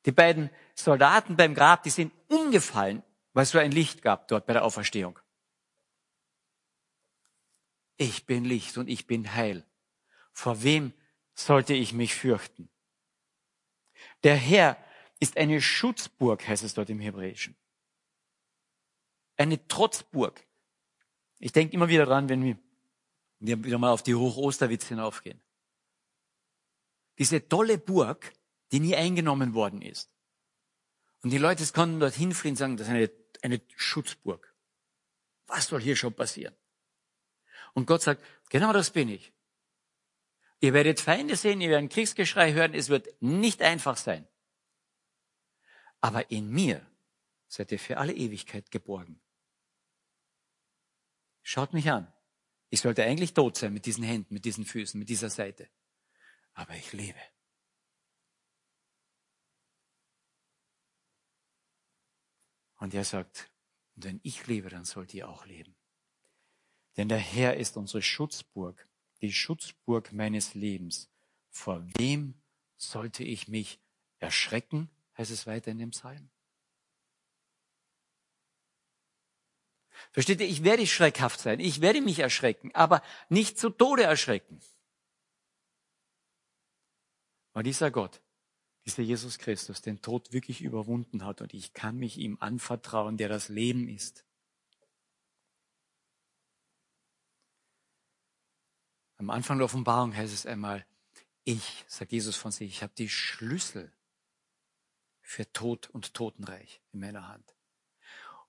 Die 0.05 0.11
beiden 0.11 0.49
Soldaten 0.75 1.35
beim 1.35 1.53
Grab, 1.53 1.83
die 1.83 1.89
sind 1.89 2.11
umgefallen 2.27 3.03
weil 3.37 3.43
es 3.43 3.51
so 3.51 3.59
ein 3.59 3.71
Licht 3.71 4.01
gab 4.01 4.27
dort 4.29 4.47
bei 4.47 4.53
der 4.53 4.65
Auferstehung. 4.65 5.19
Ich 7.95 8.25
bin 8.25 8.43
Licht 8.43 8.79
und 8.79 8.87
ich 8.87 9.05
bin 9.05 9.35
Heil. 9.35 9.63
Vor 10.31 10.63
wem 10.63 10.91
sollte 11.39 11.73
ich 11.73 11.93
mich 11.93 12.15
fürchten? 12.15 12.69
Der 14.23 14.35
Herr 14.35 14.77
ist 15.19 15.37
eine 15.37 15.61
Schutzburg, 15.61 16.47
heißt 16.47 16.63
es 16.63 16.73
dort 16.73 16.89
im 16.89 16.99
Hebräischen. 16.99 17.55
Eine 19.35 19.67
Trotzburg. 19.67 20.45
Ich 21.39 21.51
denke 21.51 21.75
immer 21.75 21.89
wieder 21.89 22.05
dran, 22.05 22.29
wenn 22.29 22.43
wir, 22.43 22.57
wieder 23.39 23.77
mal 23.77 23.91
auf 23.91 24.03
die 24.03 24.15
Hochosterwitz 24.15 24.87
hinaufgehen. 24.87 25.39
Diese 27.19 27.47
tolle 27.47 27.77
Burg, 27.77 28.33
die 28.71 28.79
nie 28.79 28.95
eingenommen 28.95 29.53
worden 29.53 29.81
ist. 29.81 30.09
Und 31.23 31.31
die 31.31 31.37
Leute 31.37 31.65
konnten 31.73 31.99
dorthin 31.99 32.33
fliehen 32.33 32.53
und 32.53 32.57
sagen, 32.57 32.77
das 32.77 32.87
ist 32.87 32.93
eine 32.93 33.09
eine 33.43 33.61
Schutzburg. 33.75 34.53
Was 35.47 35.67
soll 35.67 35.81
hier 35.81 35.95
schon 35.95 36.13
passieren? 36.13 36.55
Und 37.73 37.87
Gott 37.87 38.01
sagt, 38.01 38.23
genau 38.49 38.73
das 38.73 38.91
bin 38.91 39.09
ich. 39.09 39.33
Ihr 40.59 40.73
werdet 40.73 40.99
Feinde 40.99 41.35
sehen, 41.35 41.61
ihr 41.61 41.69
werdet 41.69 41.91
Kriegsgeschrei 41.91 42.53
hören, 42.53 42.73
es 42.73 42.89
wird 42.89 43.07
nicht 43.21 43.61
einfach 43.61 43.97
sein. 43.97 44.27
Aber 46.01 46.31
in 46.31 46.49
mir 46.49 46.85
seid 47.47 47.71
ihr 47.71 47.79
für 47.79 47.97
alle 47.97 48.13
Ewigkeit 48.13 48.71
geborgen. 48.71 49.21
Schaut 51.41 51.73
mich 51.73 51.89
an. 51.89 52.11
Ich 52.69 52.81
sollte 52.81 53.03
eigentlich 53.03 53.33
tot 53.33 53.57
sein 53.57 53.73
mit 53.73 53.85
diesen 53.85 54.03
Händen, 54.03 54.33
mit 54.33 54.45
diesen 54.45 54.65
Füßen, 54.65 54.99
mit 54.99 55.09
dieser 55.09 55.29
Seite. 55.29 55.69
Aber 56.53 56.75
ich 56.75 56.91
lebe. 56.91 57.19
Und 62.79 62.93
er 62.93 63.05
sagt, 63.05 63.49
wenn 63.95 64.19
ich 64.23 64.45
lebe, 64.47 64.69
dann 64.69 64.85
sollt 64.85 65.13
ihr 65.13 65.29
auch 65.29 65.45
leben. 65.45 65.75
Denn 66.97 67.09
der 67.09 67.17
Herr 67.17 67.57
ist 67.57 67.77
unsere 67.77 68.01
Schutzburg, 68.01 68.87
die 69.21 69.33
Schutzburg 69.33 70.11
meines 70.13 70.53
Lebens. 70.53 71.09
Vor 71.49 71.85
wem 71.97 72.35
sollte 72.77 73.23
ich 73.23 73.47
mich 73.47 73.79
erschrecken, 74.19 74.89
heißt 75.17 75.31
es 75.31 75.47
weiter 75.47 75.71
in 75.71 75.79
dem 75.79 75.91
Psalm. 75.91 76.29
Versteht 80.11 80.39
ihr, 80.39 80.47
ich 80.47 80.63
werde 80.63 80.85
schreckhaft 80.85 81.39
sein, 81.39 81.59
ich 81.59 81.81
werde 81.81 82.01
mich 82.01 82.19
erschrecken, 82.19 82.73
aber 82.75 83.01
nicht 83.29 83.57
zu 83.57 83.69
Tode 83.69 84.03
erschrecken. 84.03 84.59
Weil 87.53 87.63
dieser 87.63 87.89
Gott 87.89 88.21
dieser 88.87 89.03
Jesus 89.03 89.37
Christus 89.37 89.81
den 89.81 90.01
Tod 90.01 90.31
wirklich 90.31 90.61
überwunden 90.61 91.25
hat 91.25 91.41
und 91.41 91.53
ich 91.53 91.73
kann 91.73 91.97
mich 91.97 92.17
ihm 92.17 92.37
anvertrauen, 92.39 93.17
der 93.17 93.27
das 93.27 93.49
Leben 93.49 93.89
ist. 93.89 94.23
Am 99.17 99.29
Anfang 99.29 99.57
der 99.57 99.65
Offenbarung 99.65 100.15
heißt 100.15 100.33
es 100.33 100.45
einmal, 100.45 100.85
ich, 101.43 101.85
sagt 101.87 102.11
Jesus 102.11 102.35
von 102.35 102.51
sich, 102.51 102.69
ich 102.69 102.83
habe 102.83 102.93
die 102.97 103.09
Schlüssel 103.09 103.91
für 105.21 105.51
Tod 105.53 105.89
und 105.89 106.13
Totenreich 106.13 106.81
in 106.91 106.99
meiner 106.99 107.27
Hand. 107.27 107.55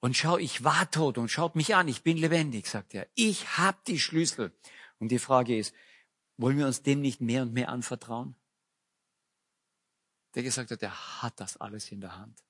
Und 0.01 0.17
schau, 0.17 0.39
ich 0.39 0.63
war 0.63 0.91
tot 0.91 1.19
und 1.19 1.29
schaut 1.29 1.57
mich 1.57 1.75
an, 1.75 1.89
ich 1.89 2.03
bin 2.03 2.17
lebendig, 2.17 2.67
sagt 2.67 2.95
er. 2.95 3.09
Ich 3.15 3.59
hab 3.59 3.85
die 3.85 3.99
Schlüssel. 3.99 4.53
Und 4.99 5.09
die 5.09 5.19
Frage 5.19 5.59
ist, 5.59 5.75
wollen 6.37 6.59
wir 6.59 6.67
uns 6.67 6.83
dem 6.83 7.01
nicht 7.01 7.21
mehr 7.21 7.43
und 7.43 7.53
mehr 7.53 7.69
anvertrauen? 7.69 8.37
Der 10.35 10.43
gesagt 10.43 10.71
hat, 10.71 10.83
er 10.83 11.23
hat 11.23 11.41
das 11.41 11.57
alles 11.57 11.91
in 11.91 12.01
der 12.01 12.17
Hand. 12.17 12.45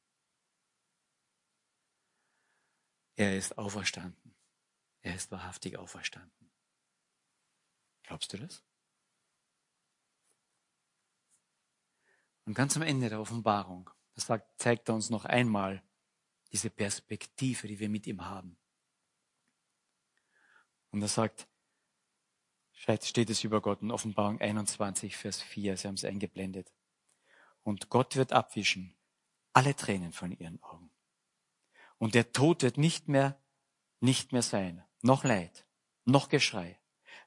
Er 3.17 3.37
ist 3.37 3.57
auferstanden. 3.57 4.35
Er 5.01 5.15
ist 5.15 5.31
wahrhaftig 5.31 5.79
auferstanden. 5.79 6.48
Glaubst 8.09 8.33
du 8.33 8.39
das? 8.39 8.65
Und 12.47 12.55
ganz 12.55 12.75
am 12.75 12.83
Ende 12.83 13.11
der 13.11 13.21
Offenbarung, 13.21 13.91
das 14.15 14.27
zeigt 14.57 14.89
er 14.89 14.95
uns 14.95 15.11
noch 15.11 15.27
einmal 15.27 15.83
diese 16.51 16.71
Perspektive, 16.71 17.69
die 17.69 17.79
wir 17.79 17.91
mit 17.91 18.07
ihm 18.07 18.25
haben. 18.25 18.57
Und 20.91 21.03
er 21.03 21.09
sagt, 21.09 21.47
steht 22.73 23.29
es 23.29 23.45
über 23.45 23.61
Gott 23.61 23.83
in 23.83 23.91
Offenbarung 23.91 24.41
21, 24.41 25.15
Vers 25.15 25.43
4, 25.43 25.77
Sie 25.77 25.87
haben 25.87 25.97
es 25.97 26.05
eingeblendet. 26.07 26.73
Und 27.63 27.91
Gott 27.91 28.17
wird 28.17 28.33
abwischen 28.33 28.97
alle 29.53 29.77
Tränen 29.77 30.13
von 30.13 30.33
ihren 30.33 30.63
Augen. 30.63 30.91
Und 31.99 32.15
der 32.15 32.33
Tod 32.33 32.63
wird 32.63 32.79
nicht 32.79 33.07
mehr, 33.09 33.39
nicht 34.01 34.33
mehr 34.33 34.41
sein. 34.41 34.83
Noch 35.03 35.25
Leid, 35.25 35.67
noch 36.07 36.31
Geschrei, 36.31 36.78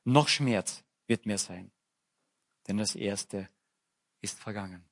noch 0.03 0.27
Schmerz 0.27 0.83
wird 1.07 1.25
mehr 1.25 1.37
sein. 1.37 1.71
Denn 2.67 2.77
das 2.77 2.95
Erste 2.95 3.49
ist 4.21 4.39
vergangen. 4.39 4.85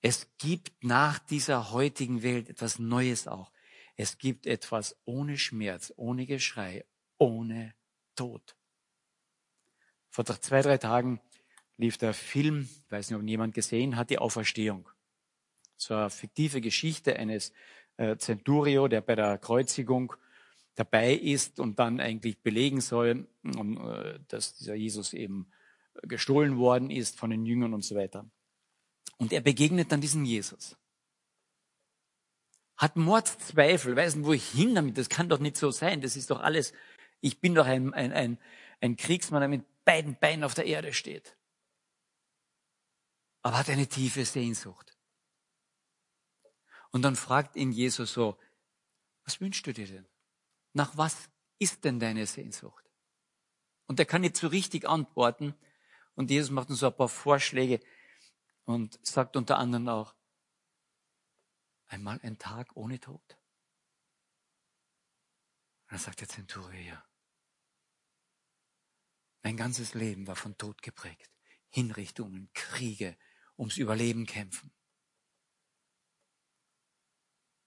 Es 0.00 0.30
gibt 0.38 0.72
nach 0.82 1.18
dieser 1.18 1.72
heutigen 1.72 2.22
Welt 2.22 2.48
etwas 2.48 2.78
Neues 2.78 3.26
auch. 3.26 3.52
Es 3.96 4.18
gibt 4.18 4.46
etwas 4.46 4.96
ohne 5.04 5.38
Schmerz, 5.38 5.92
ohne 5.96 6.24
Geschrei, 6.26 6.84
ohne 7.18 7.74
Tod. 8.14 8.56
Vor 10.08 10.24
zwei, 10.24 10.62
drei 10.62 10.78
Tagen 10.78 11.20
lief 11.76 11.98
der 11.98 12.14
Film, 12.14 12.68
ich 12.84 12.90
weiß 12.90 13.10
nicht, 13.10 13.18
ob 13.18 13.26
jemand 13.26 13.54
gesehen 13.54 13.96
hat, 13.96 14.10
die 14.10 14.18
Auferstehung. 14.18 14.88
So 15.76 15.94
eine 15.94 16.10
fiktive 16.10 16.60
Geschichte 16.60 17.16
eines 17.16 17.52
äh, 17.96 18.16
Centurio, 18.16 18.88
der 18.88 19.00
bei 19.00 19.14
der 19.14 19.38
Kreuzigung 19.38 20.14
dabei 20.78 21.14
ist 21.14 21.58
und 21.58 21.78
dann 21.78 22.00
eigentlich 22.00 22.40
belegen 22.42 22.80
soll, 22.80 23.26
äh, 23.44 24.18
dass 24.28 24.54
dieser 24.54 24.74
Jesus 24.74 25.12
eben 25.12 25.50
gestohlen 26.02 26.58
worden 26.58 26.90
ist 26.90 27.18
von 27.18 27.30
den 27.30 27.44
Jüngern 27.44 27.74
und 27.74 27.84
so 27.84 27.96
weiter. 27.96 28.30
Und 29.16 29.32
er 29.32 29.40
begegnet 29.40 29.90
dann 29.90 30.00
diesem 30.00 30.24
Jesus. 30.24 30.76
Hat 32.76 32.94
Mordzweifel, 32.94 33.96
weiß 33.96 34.16
nicht, 34.16 34.26
wo 34.26 34.32
ich 34.32 34.48
hin 34.48 34.76
damit, 34.76 34.96
das 34.96 35.08
kann 35.08 35.28
doch 35.28 35.40
nicht 35.40 35.56
so 35.56 35.72
sein, 35.72 36.00
das 36.00 36.14
ist 36.14 36.30
doch 36.30 36.40
alles, 36.40 36.72
ich 37.20 37.40
bin 37.40 37.56
doch 37.56 37.66
ein, 37.66 37.92
ein, 37.92 38.12
ein, 38.12 38.38
ein 38.80 38.96
Kriegsmann, 38.96 39.40
der 39.40 39.48
mit 39.48 39.64
beiden 39.84 40.16
Beinen 40.20 40.44
auf 40.44 40.54
der 40.54 40.66
Erde 40.66 40.92
steht. 40.92 41.36
Aber 43.42 43.58
hat 43.58 43.68
eine 43.68 43.88
tiefe 43.88 44.24
Sehnsucht. 44.24 44.96
Und 46.90 47.02
dann 47.02 47.16
fragt 47.16 47.56
ihn 47.56 47.72
Jesus 47.72 48.12
so, 48.12 48.38
was 49.24 49.40
wünschst 49.40 49.66
du 49.66 49.72
dir 49.72 49.86
denn? 49.86 50.06
Nach 50.72 50.96
was 50.96 51.28
ist 51.58 51.84
denn 51.84 52.00
deine 52.00 52.26
Sehnsucht? 52.26 52.84
Und 53.86 53.98
er 53.98 54.06
kann 54.06 54.20
nicht 54.20 54.36
so 54.36 54.48
richtig 54.48 54.88
antworten. 54.88 55.54
Und 56.14 56.30
Jesus 56.30 56.50
macht 56.50 56.68
uns 56.70 56.80
so 56.80 56.86
ein 56.86 56.96
paar 56.96 57.08
Vorschläge 57.08 57.80
und 58.64 58.98
sagt 59.06 59.36
unter 59.36 59.58
anderem 59.58 59.88
auch, 59.88 60.14
einmal 61.86 62.20
ein 62.22 62.38
Tag 62.38 62.76
ohne 62.76 63.00
Tod. 63.00 63.38
Und 65.84 65.92
dann 65.92 65.98
sagt 65.98 66.20
der 66.20 66.28
Zenturier, 66.28 67.02
mein 69.42 69.56
ganzes 69.56 69.94
Leben 69.94 70.26
war 70.26 70.36
von 70.36 70.58
Tod 70.58 70.82
geprägt. 70.82 71.30
Hinrichtungen, 71.70 72.50
Kriege, 72.52 73.16
ums 73.56 73.78
Überleben 73.78 74.26
kämpfen. 74.26 74.72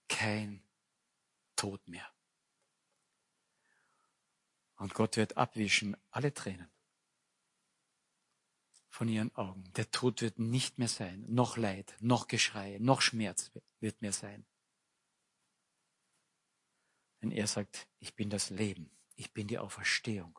Kein 0.08 0.62
Tod 1.56 1.86
mehr. 1.88 2.08
Und 4.82 4.94
Gott 4.94 5.16
wird 5.16 5.36
abwischen 5.36 5.96
alle 6.10 6.34
Tränen 6.34 6.68
von 8.88 9.06
ihren 9.06 9.32
Augen. 9.36 9.62
Der 9.74 9.88
Tod 9.92 10.22
wird 10.22 10.40
nicht 10.40 10.76
mehr 10.78 10.88
sein, 10.88 11.24
noch 11.28 11.56
Leid, 11.56 11.94
noch 12.00 12.26
Geschrei, 12.26 12.78
noch 12.80 13.00
Schmerz 13.00 13.52
wird 13.78 14.02
mehr 14.02 14.12
sein. 14.12 14.44
Denn 17.20 17.30
er 17.30 17.46
sagt, 17.46 17.86
ich 18.00 18.16
bin 18.16 18.28
das 18.28 18.50
Leben, 18.50 18.90
ich 19.14 19.32
bin 19.32 19.46
die 19.46 19.60
Auferstehung. 19.60 20.36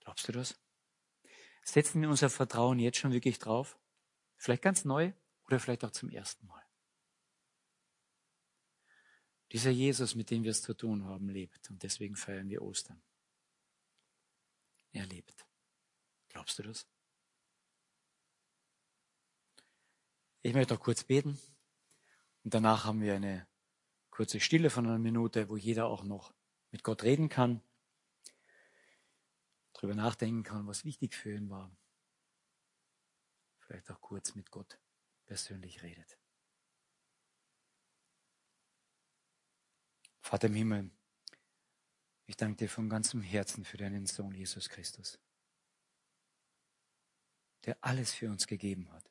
Glaubst 0.00 0.26
du 0.26 0.32
das? 0.32 0.58
Setzen 1.64 2.00
wir 2.00 2.08
unser 2.08 2.30
Vertrauen 2.30 2.78
jetzt 2.78 2.96
schon 2.96 3.12
wirklich 3.12 3.38
drauf? 3.38 3.78
Vielleicht 4.38 4.62
ganz 4.62 4.86
neu 4.86 5.12
oder 5.44 5.60
vielleicht 5.60 5.84
auch 5.84 5.90
zum 5.90 6.08
ersten 6.08 6.46
Mal. 6.46 6.63
Dieser 9.54 9.70
Jesus, 9.70 10.16
mit 10.16 10.30
dem 10.30 10.42
wir 10.42 10.50
es 10.50 10.62
zu 10.62 10.74
tun 10.74 11.04
haben, 11.04 11.28
lebt 11.28 11.70
und 11.70 11.80
deswegen 11.84 12.16
feiern 12.16 12.48
wir 12.48 12.60
Ostern. 12.60 13.00
Er 14.90 15.06
lebt. 15.06 15.46
Glaubst 16.28 16.58
du 16.58 16.64
das? 16.64 16.88
Ich 20.42 20.54
möchte 20.54 20.74
noch 20.74 20.80
kurz 20.80 21.04
beten 21.04 21.38
und 22.42 22.52
danach 22.52 22.84
haben 22.84 23.00
wir 23.00 23.14
eine 23.14 23.46
kurze 24.10 24.40
Stille 24.40 24.70
von 24.70 24.86
einer 24.86 24.98
Minute, 24.98 25.48
wo 25.48 25.56
jeder 25.56 25.86
auch 25.86 26.02
noch 26.02 26.34
mit 26.72 26.82
Gott 26.82 27.04
reden 27.04 27.28
kann, 27.28 27.62
darüber 29.72 29.94
nachdenken 29.94 30.42
kann, 30.42 30.66
was 30.66 30.84
wichtig 30.84 31.14
für 31.14 31.32
ihn 31.32 31.48
war. 31.48 31.70
Vielleicht 33.60 33.88
auch 33.92 34.00
kurz 34.00 34.34
mit 34.34 34.50
Gott 34.50 34.80
persönlich 35.26 35.84
redet. 35.84 36.18
Vater 40.24 40.46
im 40.46 40.54
Himmel, 40.54 40.90
ich 42.26 42.36
danke 42.36 42.56
dir 42.56 42.68
von 42.68 42.88
ganzem 42.88 43.20
Herzen 43.20 43.64
für 43.64 43.76
deinen 43.76 44.06
Sohn 44.06 44.34
Jesus 44.34 44.68
Christus 44.68 45.18
der 47.64 47.78
alles 47.80 48.12
für 48.12 48.30
uns 48.30 48.46
gegeben 48.46 48.90
hat, 48.92 49.10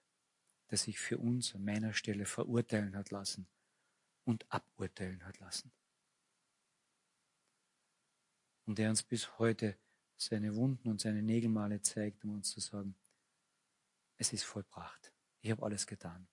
der 0.69 0.77
sich 0.77 0.99
für 0.99 1.17
uns 1.17 1.55
an 1.55 1.65
meiner 1.65 1.93
Stelle 1.93 2.25
verurteilen 2.25 2.95
hat 2.95 3.11
lassen 3.11 3.47
und 4.25 4.45
aburteilen 4.49 5.25
hat 5.25 5.39
lassen. 5.39 5.71
Und 8.65 8.77
der 8.77 8.89
uns 8.89 9.03
bis 9.03 9.37
heute 9.39 9.77
seine 10.15 10.55
Wunden 10.55 10.87
und 10.87 11.01
seine 11.01 11.21
Nägelmale 11.21 11.81
zeigt, 11.81 12.23
um 12.23 12.35
uns 12.35 12.51
zu 12.51 12.59
sagen, 12.59 12.95
es 14.17 14.31
ist 14.31 14.43
vollbracht. 14.43 15.11
Ich 15.41 15.51
habe 15.51 15.63
alles 15.63 15.85
getan. 15.85 16.27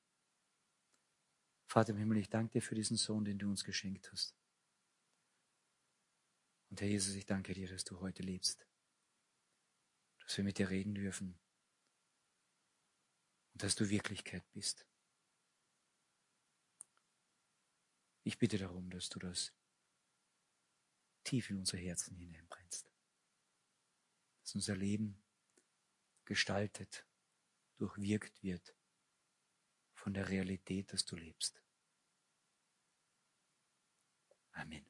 Vater 1.67 1.91
im 1.91 1.99
Himmel, 1.99 2.19
ich 2.19 2.29
danke 2.29 2.53
dir 2.53 2.63
für 2.63 2.75
diesen 2.75 2.97
Sohn, 2.97 3.25
den 3.25 3.39
du 3.39 3.49
uns 3.49 3.65
geschenkt 3.65 4.13
hast. 4.13 4.40
Und 6.71 6.81
Herr 6.81 6.89
Jesus, 6.89 7.15
ich 7.15 7.27
danke 7.27 7.53
dir, 7.53 7.69
dass 7.69 7.85
du 7.85 8.01
heute 8.01 8.23
lebst, 8.23 8.67
dass 10.21 10.37
wir 10.37 10.45
mit 10.45 10.59
dir 10.59 10.71
reden 10.71 10.95
dürfen, 10.95 11.39
und 13.53 13.63
dass 13.63 13.75
du 13.75 13.91
Wirklichkeit 13.91 14.45
bist. 14.53 14.87
Ich 18.23 18.39
bitte 18.39 18.59
darum, 18.59 18.91
dass 18.91 19.09
du 19.09 19.19
das 19.19 19.53
tief 21.25 21.51
in 21.51 21.59
unser 21.59 21.79
Herzen 21.79 22.17
hineinbrennst. 22.17 22.91
Dass 24.43 24.55
unser 24.55 24.77
Leben 24.77 25.23
gestaltet, 26.25 27.07
durchwirkt 27.79 28.43
wird 28.43 28.75
von 29.95 30.15
der 30.15 30.29
Realität, 30.29 30.93
dass 30.93 31.05
du 31.05 31.17
lebst. 31.17 31.61
Amen. 34.53 34.90